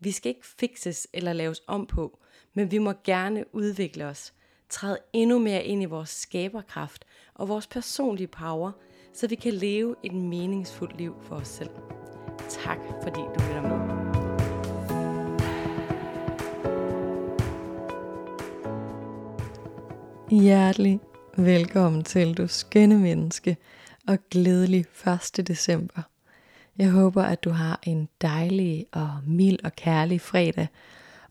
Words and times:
Vi 0.00 0.10
skal 0.10 0.28
ikke 0.28 0.46
fixes 0.46 1.08
eller 1.12 1.32
laves 1.32 1.62
om 1.66 1.86
på, 1.86 2.18
men 2.54 2.70
vi 2.70 2.78
må 2.78 2.92
gerne 3.04 3.44
udvikle 3.54 4.06
os, 4.06 4.32
træde 4.68 4.98
endnu 5.12 5.38
mere 5.38 5.64
ind 5.64 5.82
i 5.82 5.84
vores 5.84 6.08
skaberkraft 6.08 7.04
og 7.34 7.48
vores 7.48 7.66
personlige 7.66 8.26
power, 8.26 8.72
så 9.12 9.26
vi 9.26 9.34
kan 9.34 9.52
leve 9.52 9.94
et 10.04 10.12
meningsfuldt 10.14 10.96
liv 10.96 11.14
for 11.22 11.36
os 11.36 11.48
selv. 11.48 11.70
Tak 12.48 12.78
fordi 13.02 13.20
du 13.20 13.40
lytter 13.48 13.62
med. 13.62 13.78
Hjertelig 20.42 21.00
velkommen 21.36 22.04
til 22.04 22.36
du 22.36 22.46
skønne 22.46 22.98
menneske 22.98 23.56
og 24.08 24.18
glædelig 24.30 24.86
1. 25.38 25.48
december. 25.48 26.02
Jeg 26.78 26.90
håber, 26.90 27.22
at 27.22 27.44
du 27.44 27.50
har 27.50 27.80
en 27.82 28.08
dejlig 28.20 28.86
og 28.92 29.18
mild 29.26 29.58
og 29.64 29.76
kærlig 29.76 30.20
fredag. 30.20 30.68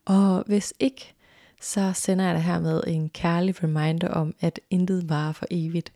Og 0.06 0.44
hvis 0.48 0.74
ikke, 0.80 1.14
så 1.62 1.94
sender 1.94 2.26
jeg 2.26 2.36
dig 2.36 2.44
hermed 2.44 2.84
en 2.88 3.10
kærlig 3.10 3.64
reminder 3.64 4.08
om, 4.08 4.36
at 4.40 4.60
intet 4.70 5.10
varer 5.10 5.32
for 5.32 5.46
evigt. 5.52 5.94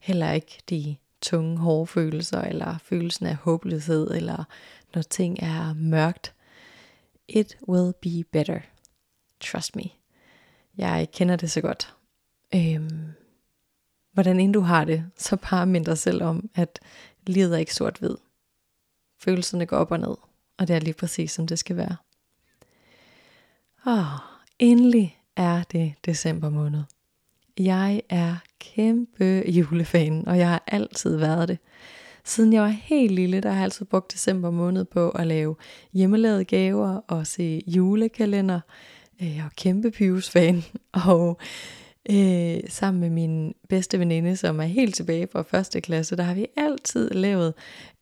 Heller 0.00 0.32
ikke 0.32 0.62
de 0.70 0.96
tunge, 1.22 1.58
hårde 1.58 1.86
følelser, 1.86 2.40
eller 2.40 2.78
følelsen 2.84 3.26
af 3.26 3.36
håbløshed, 3.36 4.10
eller 4.10 4.44
når 4.94 5.02
ting 5.02 5.38
er 5.42 5.74
mørkt. 5.74 6.34
It 7.28 7.58
will 7.68 7.92
be 8.02 8.24
better. 8.32 8.60
Trust 9.40 9.76
me. 9.76 9.84
Jeg 10.76 11.08
kender 11.12 11.36
det 11.36 11.50
så 11.50 11.60
godt. 11.60 11.94
Øhm, 12.54 13.12
hvordan 14.12 14.40
end 14.40 14.54
du 14.54 14.60
har 14.60 14.84
det, 14.84 15.04
så 15.16 15.36
bare 15.36 15.66
mind 15.66 15.84
dig 15.84 15.98
selv 15.98 16.22
om, 16.22 16.50
at 16.54 16.80
livet 17.26 17.54
er 17.54 17.58
ikke 17.58 17.74
sort-hvid. 17.74 18.16
Følelserne 19.22 19.66
går 19.66 19.76
op 19.76 19.90
og 19.90 20.00
ned, 20.00 20.16
og 20.58 20.68
det 20.68 20.76
er 20.76 20.80
lige 20.80 20.94
præcis 20.94 21.32
som 21.32 21.46
det 21.46 21.58
skal 21.58 21.76
være. 21.76 21.96
Åh, 23.86 24.18
endelig 24.58 25.18
er 25.36 25.62
det 25.62 25.94
december 26.06 26.50
måned. 26.50 26.82
Jeg 27.58 28.02
er 28.08 28.36
kæmpe 28.58 29.44
julefan, 29.46 30.28
og 30.28 30.38
jeg 30.38 30.48
har 30.48 30.62
altid 30.66 31.16
været 31.16 31.48
det. 31.48 31.58
Siden 32.24 32.52
jeg 32.52 32.62
var 32.62 32.68
helt 32.68 33.12
lille, 33.12 33.40
der 33.40 33.48
har 33.48 33.56
jeg 33.56 33.64
altid 33.64 33.86
brugt 33.86 34.12
december 34.12 34.50
måned 34.50 34.84
på 34.84 35.10
at 35.10 35.26
lave 35.26 35.56
hjemmelavede 35.92 36.44
gaver 36.44 37.00
og 37.08 37.26
se 37.26 37.62
julekalender. 37.66 38.60
Jeg 39.20 39.36
er 39.36 39.48
kæmpe 39.56 39.90
Pius-fan, 39.90 40.64
og 41.06 41.38
øh, 42.10 42.60
sammen 42.68 43.00
med 43.00 43.10
min 43.10 43.54
bedste 43.68 43.98
veninde, 43.98 44.36
som 44.36 44.60
er 44.60 44.64
helt 44.64 44.94
tilbage 44.94 45.28
fra 45.32 45.42
første 45.42 45.80
klasse, 45.80 46.16
der 46.16 46.22
har 46.22 46.34
vi 46.34 46.46
altid 46.56 47.10
lavet 47.10 47.54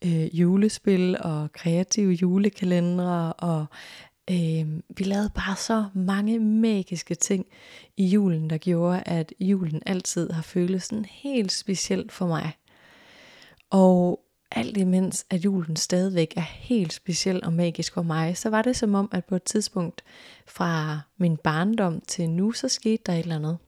øh, 0.04 0.40
julespil 0.40 1.16
og 1.20 1.52
kreative 1.52 2.12
julekalendere, 2.12 3.32
og 3.32 3.66
øh, 4.30 4.80
vi 4.96 5.04
lavede 5.04 5.30
bare 5.34 5.56
så 5.56 5.84
mange 5.94 6.38
magiske 6.38 7.14
ting 7.14 7.46
i 7.96 8.06
julen, 8.06 8.50
der 8.50 8.58
gjorde, 8.58 9.02
at 9.06 9.32
julen 9.40 9.82
altid 9.86 10.30
har 10.30 10.42
føltes 10.42 10.82
sådan 10.82 11.04
helt 11.04 11.52
specielt 11.52 12.12
for 12.12 12.26
mig. 12.26 12.52
Og 13.70 14.20
alt 14.52 14.76
imens 14.76 15.26
at 15.30 15.44
julen 15.44 15.76
stadigvæk 15.76 16.32
er 16.36 16.40
helt 16.40 16.92
speciel 16.92 17.44
og 17.44 17.52
magisk 17.52 17.94
for 17.94 18.02
mig, 18.02 18.36
så 18.36 18.50
var 18.50 18.62
det 18.62 18.76
som 18.76 18.94
om, 18.94 19.08
at 19.12 19.24
på 19.24 19.36
et 19.36 19.42
tidspunkt 19.42 20.04
fra 20.46 21.00
min 21.18 21.36
barndom 21.36 22.00
til 22.00 22.30
nu, 22.30 22.52
så 22.52 22.68
skete 22.68 23.02
der 23.06 23.12
et 23.12 23.18
eller 23.18 23.36
andet. 23.36 23.58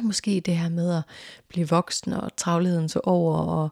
Måske 0.00 0.40
det 0.40 0.56
her 0.56 0.68
med 0.68 0.96
at 0.96 1.02
blive 1.48 1.68
voksen 1.68 2.12
og 2.12 2.36
travlheden 2.36 2.88
så 2.88 3.00
over. 3.04 3.36
Og, 3.36 3.68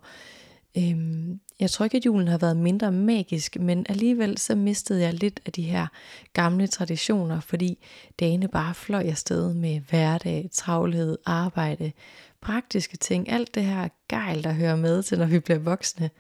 øhm, 0.79 1.41
jeg 1.61 1.71
tror 1.71 1.85
ikke, 1.85 1.97
at 1.97 2.07
julen 2.07 2.29
har 2.29 2.39
været 2.39 2.57
mindre 2.57 2.93
magisk, 2.93 3.57
men 3.61 3.87
alligevel 3.89 4.39
så 4.39 4.55
mistede 4.55 5.03
jeg 5.03 5.15
lidt 5.15 5.41
af 5.47 5.53
de 5.53 5.63
her 5.63 5.87
gamle 6.33 6.67
traditioner, 6.67 7.41
fordi 7.41 7.79
dagene 8.21 8.49
bare 8.49 8.75
fløj 8.75 9.03
afsted 9.03 9.55
med 9.55 9.81
hverdag, 9.81 10.49
travlhed, 10.53 11.19
arbejde, 11.27 11.93
praktiske 12.41 12.97
ting, 12.97 13.29
alt 13.29 13.55
det 13.55 13.65
her 13.65 13.89
gejl, 14.09 14.45
der 14.45 14.53
hører 14.53 14.77
med 14.77 15.03
til, 15.03 15.19
når 15.19 15.27
vi 15.27 15.39
bliver 15.39 15.59
voksne. 15.59 16.11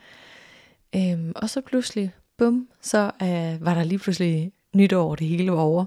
Øhm, 0.97 1.33
og 1.37 1.51
så 1.51 1.61
pludselig, 1.61 2.13
bum, 2.39 2.69
så 2.83 3.11
øh, 3.23 3.65
var 3.65 3.75
der 3.75 3.85
lige 3.85 3.99
pludselig 3.99 4.53
nytår, 4.75 5.15
det 5.15 5.27
hele 5.27 5.53
var 5.53 5.59
over. 5.59 5.85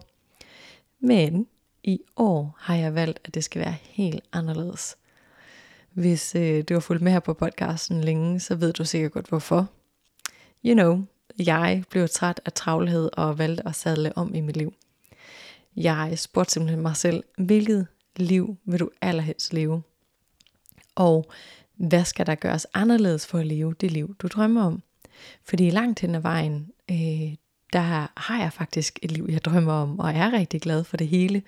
Men 1.00 1.48
i 1.88 2.02
år 2.16 2.56
har 2.60 2.76
jeg 2.76 2.96
valgt, 2.96 3.20
at 3.26 3.34
det 3.34 3.44
skal 3.44 3.60
være 3.60 3.76
helt 3.82 4.24
anderledes. 4.34 4.98
Hvis 5.94 6.36
øh, 6.36 6.64
du 6.70 6.74
har 6.74 6.82
fulgt 6.82 7.02
med 7.02 7.12
her 7.12 7.20
på 7.20 7.34
podcasten 7.34 8.04
længe, 8.04 8.40
så 8.40 8.56
ved 8.56 8.74
du 8.74 8.86
sikkert 8.86 9.12
godt 9.12 9.28
hvorfor. 9.28 9.70
You 10.66 10.74
know, 10.74 11.04
jeg 11.40 11.84
blev 11.90 12.08
træt 12.10 12.42
af 12.46 12.54
travlhed 12.54 13.10
og 13.14 13.38
valgte 13.38 13.68
at 13.68 13.76
sadle 13.76 14.18
om 14.18 14.36
i 14.36 14.42
mit 14.42 14.58
liv. 14.58 14.74
Jeg 15.76 16.20
spurgte 16.20 16.54
simpelthen 16.54 16.82
mig 16.82 16.96
selv, 16.96 17.24
hvilket 17.38 17.88
liv 18.16 18.58
vil 18.66 18.80
du 18.80 18.90
allerhelst 19.02 19.54
leve? 19.54 19.84
Og 20.96 21.32
hvad 21.76 22.06
skal 22.06 22.26
der 22.26 22.36
gøres 22.36 22.68
anderledes 22.74 23.28
for 23.28 23.38
at 23.38 23.48
leve 23.48 23.76
det 23.82 23.92
liv, 23.92 24.16
du 24.20 24.28
drømmer 24.28 24.64
om? 24.64 24.84
Fordi 25.44 25.70
langt 25.70 26.00
hen 26.00 26.16
ad 26.16 26.22
vejen, 26.22 26.72
øh, 26.92 27.36
der 27.74 28.08
har 28.20 28.40
jeg 28.42 28.54
faktisk 28.54 29.00
et 29.02 29.12
liv, 29.12 29.26
jeg 29.30 29.46
drømmer 29.46 29.74
om, 29.74 30.00
og 30.00 30.12
er 30.12 30.34
rigtig 30.34 30.62
glad 30.62 30.84
for 30.84 30.98
det 30.98 31.08
hele. 31.08 31.42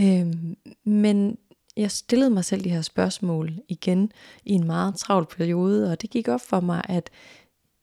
Øhm, 0.00 0.56
men 0.84 1.38
jeg 1.76 1.90
stillede 1.90 2.30
mig 2.30 2.44
selv 2.44 2.64
de 2.64 2.70
her 2.70 2.82
spørgsmål 2.82 3.52
igen 3.68 4.12
i 4.44 4.52
en 4.52 4.66
meget 4.66 4.94
travl 4.94 5.26
periode, 5.26 5.92
og 5.92 6.02
det 6.02 6.10
gik 6.10 6.28
op 6.28 6.40
for 6.40 6.60
mig, 6.60 6.82
at 6.88 7.10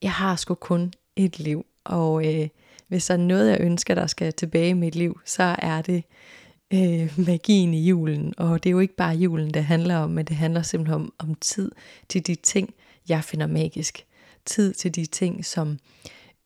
jeg 0.02 0.12
har 0.12 0.36
sgu 0.36 0.54
kun 0.54 0.92
et 1.16 1.38
liv, 1.38 1.66
og 1.84 2.34
øh, 2.34 2.48
hvis 2.88 3.06
der 3.06 3.14
er 3.14 3.18
noget, 3.18 3.50
jeg 3.50 3.60
ønsker, 3.60 3.94
der 3.94 4.06
skal 4.06 4.32
tilbage 4.32 4.68
i 4.68 4.72
mit 4.72 4.94
liv, 4.94 5.20
så 5.24 5.56
er 5.58 5.82
det 5.82 6.04
øh, 6.74 7.12
magien 7.26 7.74
i 7.74 7.88
julen. 7.88 8.34
Og 8.36 8.64
det 8.64 8.70
er 8.70 8.72
jo 8.72 8.78
ikke 8.78 8.96
bare 8.96 9.16
julen, 9.16 9.54
det 9.54 9.64
handler 9.64 9.96
om, 9.96 10.10
men 10.10 10.26
det 10.26 10.36
handler 10.36 10.62
simpelthen 10.62 10.94
om, 10.94 11.12
om 11.18 11.34
tid 11.34 11.72
til 12.08 12.26
de 12.26 12.34
ting, 12.34 12.74
jeg 13.08 13.24
finder 13.24 13.46
magisk. 13.46 14.04
Tid 14.46 14.74
til 14.74 14.94
de 14.94 15.06
ting, 15.06 15.44
som 15.44 15.78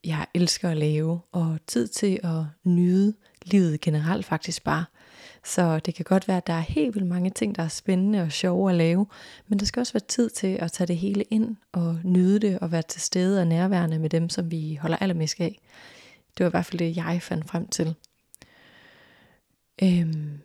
jeg 0.05 0.27
elsker 0.35 0.71
at 0.71 0.77
lave, 0.77 1.21
og 1.33 1.59
tid 1.67 1.89
til 1.89 2.21
at 2.23 2.45
nyde 2.65 3.15
livet 3.45 3.81
generelt 3.81 4.27
faktisk 4.27 4.65
bare. 4.65 4.85
Så 5.45 5.79
det 5.79 5.95
kan 5.95 6.05
godt 6.05 6.29
være, 6.29 6.37
at 6.37 6.47
der 6.47 6.53
er 6.53 6.61
helt 6.61 6.95
vildt 6.95 7.09
mange 7.09 7.31
ting, 7.31 7.57
der 7.57 7.63
er 7.63 7.69
spændende 7.69 8.23
og 8.23 8.33
sjove 8.33 8.71
at 8.71 8.77
lave, 8.77 9.07
men 9.49 9.59
der 9.59 9.65
skal 9.65 9.81
også 9.81 9.93
være 9.93 10.07
tid 10.09 10.31
til 10.31 10.57
at 10.61 10.73
tage 10.73 10.87
det 10.87 10.97
hele 10.97 11.23
ind 11.23 11.57
og 11.73 11.99
nyde 12.05 12.39
det 12.39 12.59
og 12.59 12.73
være 12.73 12.83
til 12.83 13.01
stede 13.01 13.41
og 13.41 13.47
nærværende 13.47 13.99
med 13.99 14.11
dem, 14.11 14.29
som 14.29 14.51
vi 14.51 14.79
holder 14.81 14.97
allermest 14.97 15.41
af. 15.41 15.61
Det 16.39 16.45
var 16.45 16.51
i 16.51 16.51
hvert 16.51 16.67
fald 16.67 16.79
det, 16.79 16.97
jeg 16.97 17.23
fandt 17.23 17.49
frem 17.49 17.69
til. 17.69 17.95
Øhm, 19.83 20.41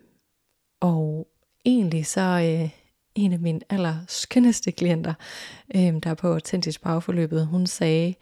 og 0.79 1.27
egentlig 1.65 2.05
så 2.05 2.21
øh, 2.21 2.69
en 3.15 3.33
af 3.33 3.39
mine 3.39 3.59
allerskønneste 3.69 4.71
klienter, 4.71 5.13
øh, 5.75 5.81
der 5.81 6.09
er 6.09 6.13
på 6.13 6.33
Autentisk 6.33 6.81
Bagforløbet, 6.81 7.47
hun 7.47 7.67
sagde, 7.67 8.13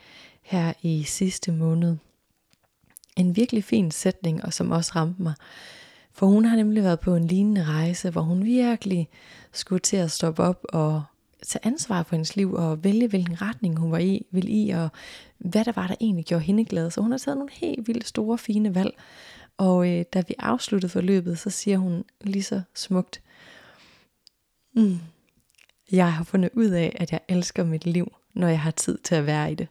her 0.46 0.74
i 0.82 1.04
sidste 1.04 1.52
måned. 1.52 1.98
En 3.18 3.36
virkelig 3.36 3.64
fin 3.64 3.92
sætning, 3.92 4.46
og 4.46 4.54
som 4.54 4.72
også 4.72 4.92
ramte 4.96 5.22
mig. 5.22 5.34
For 6.12 6.26
hun 6.28 6.46
har 6.46 6.56
nemlig 6.56 6.84
været 6.84 7.00
på 7.00 7.16
en 7.16 7.28
lignende 7.28 7.64
rejse, 7.64 8.10
hvor 8.10 8.22
hun 8.22 8.46
virkelig 8.46 9.10
skulle 9.52 9.80
til 9.80 9.98
at 9.98 10.12
stoppe 10.12 10.44
op 10.44 10.66
og 10.70 11.04
tage 11.46 11.66
ansvar 11.66 12.04
for 12.04 12.16
hendes 12.16 12.36
liv 12.36 12.54
og 12.54 12.84
vælge, 12.84 13.08
hvilken 13.08 13.42
retning 13.42 13.78
hun 13.80 13.92
var 13.92 13.98
i, 13.98 14.26
vil 14.32 14.50
i, 14.50 14.70
og 14.70 14.90
hvad 15.38 15.66
der 15.66 15.72
var, 15.72 15.88
der 15.88 15.96
egentlig 16.00 16.26
gjorde 16.26 16.44
hende 16.44 16.66
glad. 16.66 16.92
Så 16.92 17.02
hun 17.02 17.12
har 17.12 17.18
taget 17.18 17.38
nogle 17.38 17.54
helt 17.54 17.88
vildt 17.88 18.08
store, 18.08 18.38
fine 18.38 18.76
valg. 18.76 18.94
Og 19.58 19.90
øh, 19.90 20.06
da 20.14 20.24
vi 20.28 20.36
afsluttede 20.40 20.92
forløbet, 20.92 21.40
så 21.40 21.50
siger 21.50 21.78
hun 21.78 22.04
lige 22.22 22.44
så 22.44 22.62
smukt, 22.74 23.22
mm, 24.76 25.00
jeg 25.92 26.14
har 26.14 26.24
fundet 26.24 26.50
ud 26.54 26.70
af, 26.70 26.96
at 27.00 27.12
jeg 27.12 27.20
elsker 27.28 27.64
mit 27.64 27.86
liv, 27.86 28.14
når 28.34 28.48
jeg 28.48 28.60
har 28.60 28.72
tid 28.72 28.98
til 28.98 29.16
at 29.16 29.26
være 29.26 29.52
i 29.52 29.56
det. 29.56 29.68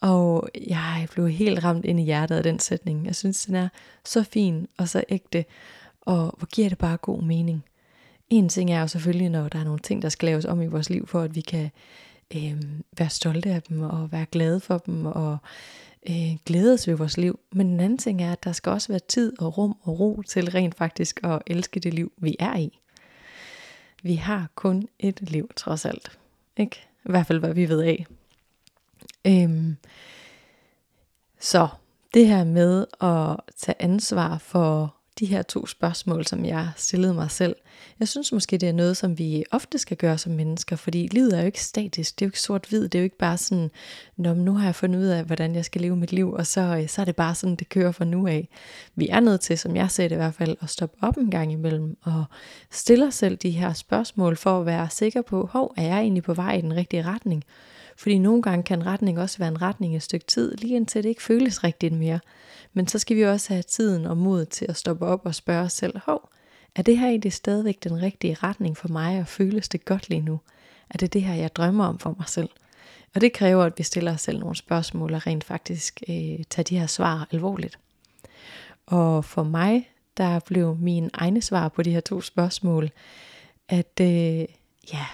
Og 0.00 0.48
jeg 0.66 1.06
blev 1.12 1.28
helt 1.28 1.64
ramt 1.64 1.84
ind 1.84 2.00
i 2.00 2.04
hjertet 2.04 2.36
af 2.36 2.42
den 2.42 2.58
sætning. 2.58 3.06
Jeg 3.06 3.16
synes, 3.16 3.46
den 3.46 3.54
er 3.54 3.68
så 4.04 4.22
fin 4.22 4.66
og 4.78 4.88
så 4.88 5.04
ægte, 5.08 5.44
og 6.00 6.34
hvor 6.38 6.46
giver 6.46 6.68
det 6.68 6.78
bare 6.78 6.96
god 6.96 7.22
mening. 7.22 7.64
En 8.30 8.48
ting 8.48 8.70
er 8.70 8.80
jo 8.80 8.86
selvfølgelig, 8.86 9.28
når 9.28 9.48
der 9.48 9.58
er 9.58 9.64
nogle 9.64 9.78
ting, 9.78 10.02
der 10.02 10.08
skal 10.08 10.26
laves 10.26 10.44
om 10.44 10.62
i 10.62 10.66
vores 10.66 10.90
liv, 10.90 11.06
for 11.06 11.20
at 11.20 11.34
vi 11.34 11.40
kan 11.40 11.70
øh, 12.34 12.62
være 12.98 13.10
stolte 13.10 13.50
af 13.50 13.62
dem 13.62 13.82
og 13.82 14.12
være 14.12 14.26
glade 14.26 14.60
for 14.60 14.78
dem 14.78 15.06
og 15.06 15.38
øh, 16.10 16.36
glæde 16.46 16.72
os 16.72 16.88
ved 16.88 16.94
vores 16.94 17.16
liv. 17.16 17.40
Men 17.52 17.66
en 17.66 17.80
anden 17.80 17.98
ting 17.98 18.22
er, 18.22 18.32
at 18.32 18.44
der 18.44 18.52
skal 18.52 18.72
også 18.72 18.88
være 18.88 19.00
tid 19.08 19.32
og 19.40 19.58
rum 19.58 19.76
og 19.82 20.00
ro 20.00 20.22
til 20.22 20.50
rent 20.50 20.74
faktisk 20.74 21.20
at 21.24 21.42
elske 21.46 21.80
det 21.80 21.94
liv, 21.94 22.12
vi 22.16 22.36
er 22.38 22.56
i. 22.56 22.78
Vi 24.02 24.14
har 24.14 24.48
kun 24.54 24.88
et 24.98 25.30
liv, 25.30 25.50
trods 25.56 25.84
alt. 25.84 26.18
Ikke? 26.56 26.76
I 27.04 27.10
hvert 27.10 27.26
fald, 27.26 27.38
hvad 27.38 27.54
vi 27.54 27.68
ved 27.68 27.82
af. 27.82 28.06
Øhm, 29.28 29.76
så 31.40 31.68
det 32.14 32.26
her 32.26 32.44
med 32.44 32.86
at 33.00 33.40
tage 33.56 33.82
ansvar 33.82 34.38
for 34.38 34.94
de 35.18 35.26
her 35.26 35.42
to 35.42 35.66
spørgsmål, 35.66 36.26
som 36.26 36.44
jeg 36.44 36.70
stillede 36.76 37.14
mig 37.14 37.30
selv. 37.30 37.56
Jeg 38.00 38.08
synes 38.08 38.32
måske, 38.32 38.58
det 38.58 38.68
er 38.68 38.72
noget, 38.72 38.96
som 38.96 39.18
vi 39.18 39.44
ofte 39.50 39.78
skal 39.78 39.96
gøre 39.96 40.18
som 40.18 40.32
mennesker, 40.32 40.76
fordi 40.76 41.08
livet 41.12 41.36
er 41.36 41.40
jo 41.40 41.46
ikke 41.46 41.62
statisk, 41.62 42.18
det 42.18 42.24
er 42.24 42.26
jo 42.26 42.28
ikke 42.28 42.40
sort-hvid, 42.40 42.82
det 42.82 42.94
er 42.94 42.98
jo 42.98 43.04
ikke 43.04 43.18
bare 43.18 43.38
sådan, 43.38 43.70
Nå, 44.16 44.34
nu 44.34 44.54
har 44.54 44.64
jeg 44.64 44.74
fundet 44.74 44.98
ud 44.98 45.04
af, 45.04 45.24
hvordan 45.24 45.54
jeg 45.54 45.64
skal 45.64 45.80
leve 45.80 45.96
mit 45.96 46.12
liv, 46.12 46.32
og 46.32 46.46
så, 46.46 46.60
øh, 46.60 46.88
så 46.88 47.00
er 47.00 47.04
det 47.04 47.16
bare 47.16 47.34
sådan, 47.34 47.56
det 47.56 47.68
kører 47.68 47.92
fra 47.92 48.04
nu 48.04 48.26
af. 48.26 48.48
Vi 48.94 49.08
er 49.08 49.20
nødt 49.20 49.40
til, 49.40 49.58
som 49.58 49.76
jeg 49.76 49.90
ser 49.90 50.08
det 50.08 50.14
i 50.14 50.16
hvert 50.16 50.34
fald, 50.34 50.56
at 50.60 50.70
stoppe 50.70 50.96
op 51.02 51.16
en 51.16 51.30
gang 51.30 51.52
imellem, 51.52 51.96
og 52.02 52.24
stille 52.70 53.06
os 53.06 53.14
selv 53.14 53.36
de 53.36 53.50
her 53.50 53.72
spørgsmål, 53.72 54.36
for 54.36 54.60
at 54.60 54.66
være 54.66 54.90
sikker 54.90 55.22
på, 55.22 55.48
hov, 55.52 55.74
er 55.76 55.82
jeg 55.82 55.98
egentlig 55.98 56.22
på 56.22 56.34
vej 56.34 56.54
i 56.56 56.60
den 56.60 56.76
rigtige 56.76 57.02
retning? 57.02 57.44
Fordi 57.98 58.18
nogle 58.18 58.42
gange 58.42 58.62
kan 58.62 58.78
en 58.78 58.86
retning 58.86 59.20
også 59.20 59.38
være 59.38 59.48
en 59.48 59.62
retning 59.62 59.96
et 59.96 60.02
stykke 60.02 60.26
tid, 60.26 60.56
lige 60.56 60.76
indtil 60.76 61.02
det 61.02 61.08
ikke 61.08 61.22
føles 61.22 61.64
rigtigt 61.64 61.94
mere. 61.94 62.20
Men 62.72 62.88
så 62.88 62.98
skal 62.98 63.16
vi 63.16 63.24
også 63.24 63.52
have 63.52 63.62
tiden 63.62 64.06
og 64.06 64.16
mod 64.16 64.46
til 64.46 64.66
at 64.68 64.76
stoppe 64.76 65.06
op 65.06 65.26
og 65.26 65.34
spørge 65.34 65.64
os 65.64 65.72
selv, 65.72 66.00
hov, 66.04 66.30
er 66.74 66.82
det 66.82 66.98
her 66.98 67.08
egentlig 67.08 67.32
stadigvæk 67.32 67.84
den 67.84 68.02
rigtige 68.02 68.36
retning 68.42 68.76
for 68.76 68.88
mig, 68.88 69.20
og 69.20 69.26
føles 69.26 69.68
det 69.68 69.84
godt 69.84 70.08
lige 70.08 70.20
nu? 70.20 70.40
Er 70.90 70.98
det 70.98 71.12
det 71.12 71.22
her, 71.22 71.34
jeg 71.34 71.56
drømmer 71.56 71.84
om 71.84 71.98
for 71.98 72.14
mig 72.18 72.28
selv? 72.28 72.48
Og 73.14 73.20
det 73.20 73.32
kræver, 73.32 73.64
at 73.64 73.72
vi 73.78 73.82
stiller 73.82 74.14
os 74.14 74.20
selv 74.20 74.38
nogle 74.38 74.56
spørgsmål 74.56 75.14
og 75.14 75.26
rent 75.26 75.44
faktisk 75.44 76.02
øh, 76.08 76.44
tager 76.50 76.62
de 76.62 76.78
her 76.78 76.86
svar 76.86 77.28
alvorligt. 77.30 77.78
Og 78.86 79.24
for 79.24 79.42
mig, 79.42 79.90
der 80.16 80.38
blev 80.38 80.76
min 80.80 81.10
egne 81.14 81.42
svar 81.42 81.68
på 81.68 81.82
de 81.82 81.92
her 81.92 82.00
to 82.00 82.20
spørgsmål, 82.20 82.90
at 83.68 84.00
øh, 84.00 84.44
ja, 84.92 85.06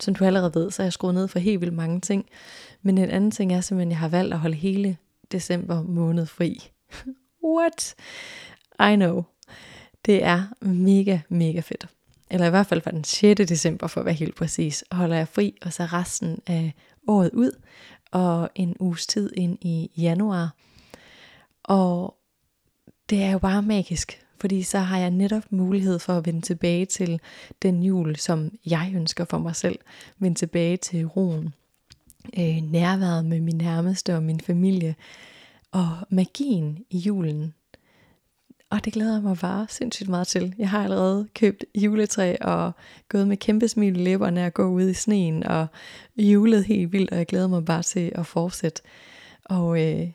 som 0.00 0.14
du 0.14 0.24
allerede 0.24 0.54
ved, 0.54 0.70
så 0.70 0.82
har 0.82 0.86
jeg 0.86 0.92
skruet 0.92 1.14
ned 1.14 1.28
for 1.28 1.38
helt 1.38 1.60
vildt 1.60 1.74
mange 1.74 2.00
ting. 2.00 2.26
Men 2.82 2.98
en 2.98 3.10
anden 3.10 3.30
ting 3.30 3.52
er 3.52 3.60
simpelthen, 3.60 3.88
at 3.88 3.92
jeg 3.92 3.98
har 3.98 4.08
valgt 4.08 4.34
at 4.34 4.40
holde 4.40 4.56
hele 4.56 4.96
december 5.32 5.82
måned 5.82 6.26
fri. 6.26 6.70
What? 7.56 7.94
I 8.92 8.96
know. 8.96 9.24
Det 10.06 10.24
er 10.24 10.42
mega, 10.60 11.18
mega 11.28 11.60
fedt. 11.60 11.86
Eller 12.30 12.46
i 12.46 12.50
hvert 12.50 12.66
fald 12.66 12.80
fra 12.80 12.90
den 12.90 13.04
6. 13.04 13.38
december, 13.48 13.86
for 13.86 14.00
at 14.00 14.04
være 14.04 14.14
helt 14.14 14.34
præcis, 14.34 14.84
holder 14.90 15.16
jeg 15.16 15.28
fri, 15.28 15.54
og 15.62 15.72
så 15.72 15.84
resten 15.84 16.40
af 16.46 16.74
året 17.08 17.30
ud, 17.32 17.62
og 18.12 18.50
en 18.54 18.76
uges 18.80 19.06
tid 19.06 19.30
ind 19.36 19.58
i 19.60 19.90
januar. 19.96 20.54
Og 21.64 22.16
det 23.10 23.22
er 23.22 23.30
jo 23.30 23.38
bare 23.38 23.62
magisk, 23.62 24.25
fordi 24.40 24.62
så 24.62 24.78
har 24.78 24.98
jeg 24.98 25.10
netop 25.10 25.42
mulighed 25.50 25.98
for 25.98 26.12
at 26.12 26.26
vende 26.26 26.40
tilbage 26.40 26.84
til 26.84 27.20
den 27.62 27.82
jul, 27.82 28.16
som 28.16 28.50
jeg 28.66 28.92
ønsker 28.94 29.24
for 29.24 29.38
mig 29.38 29.56
selv. 29.56 29.78
Vende 30.18 30.38
tilbage 30.38 30.76
til 30.76 31.06
roen, 31.06 31.54
øh, 32.38 32.56
nærværet 32.62 33.24
med 33.24 33.40
min 33.40 33.56
nærmeste 33.56 34.16
og 34.16 34.22
min 34.22 34.40
familie, 34.40 34.94
og 35.72 35.90
magien 36.10 36.84
i 36.90 36.98
julen. 36.98 37.54
Og 38.70 38.84
det 38.84 38.92
glæder 38.92 39.12
jeg 39.12 39.22
mig 39.22 39.36
bare 39.38 39.66
sindssygt 39.68 40.08
meget 40.08 40.26
til. 40.26 40.54
Jeg 40.58 40.70
har 40.70 40.84
allerede 40.84 41.28
købt 41.34 41.64
juletræ 41.74 42.36
og 42.40 42.72
gået 43.08 43.28
med 43.28 43.36
kæmpe 43.36 43.68
smil 43.68 43.96
i 43.96 44.02
læberne 44.02 44.46
og 44.46 44.54
gå 44.54 44.66
ud 44.66 44.88
i 44.88 44.94
sneen 44.94 45.42
og 45.42 45.66
julet 46.16 46.64
helt 46.64 46.92
vildt, 46.92 47.10
og 47.10 47.18
jeg 47.18 47.26
glæder 47.26 47.48
mig 47.48 47.64
bare 47.64 47.82
til 47.82 48.12
at 48.14 48.26
fortsætte. 48.26 48.82
Og 49.44 49.82
øh, 49.84 50.08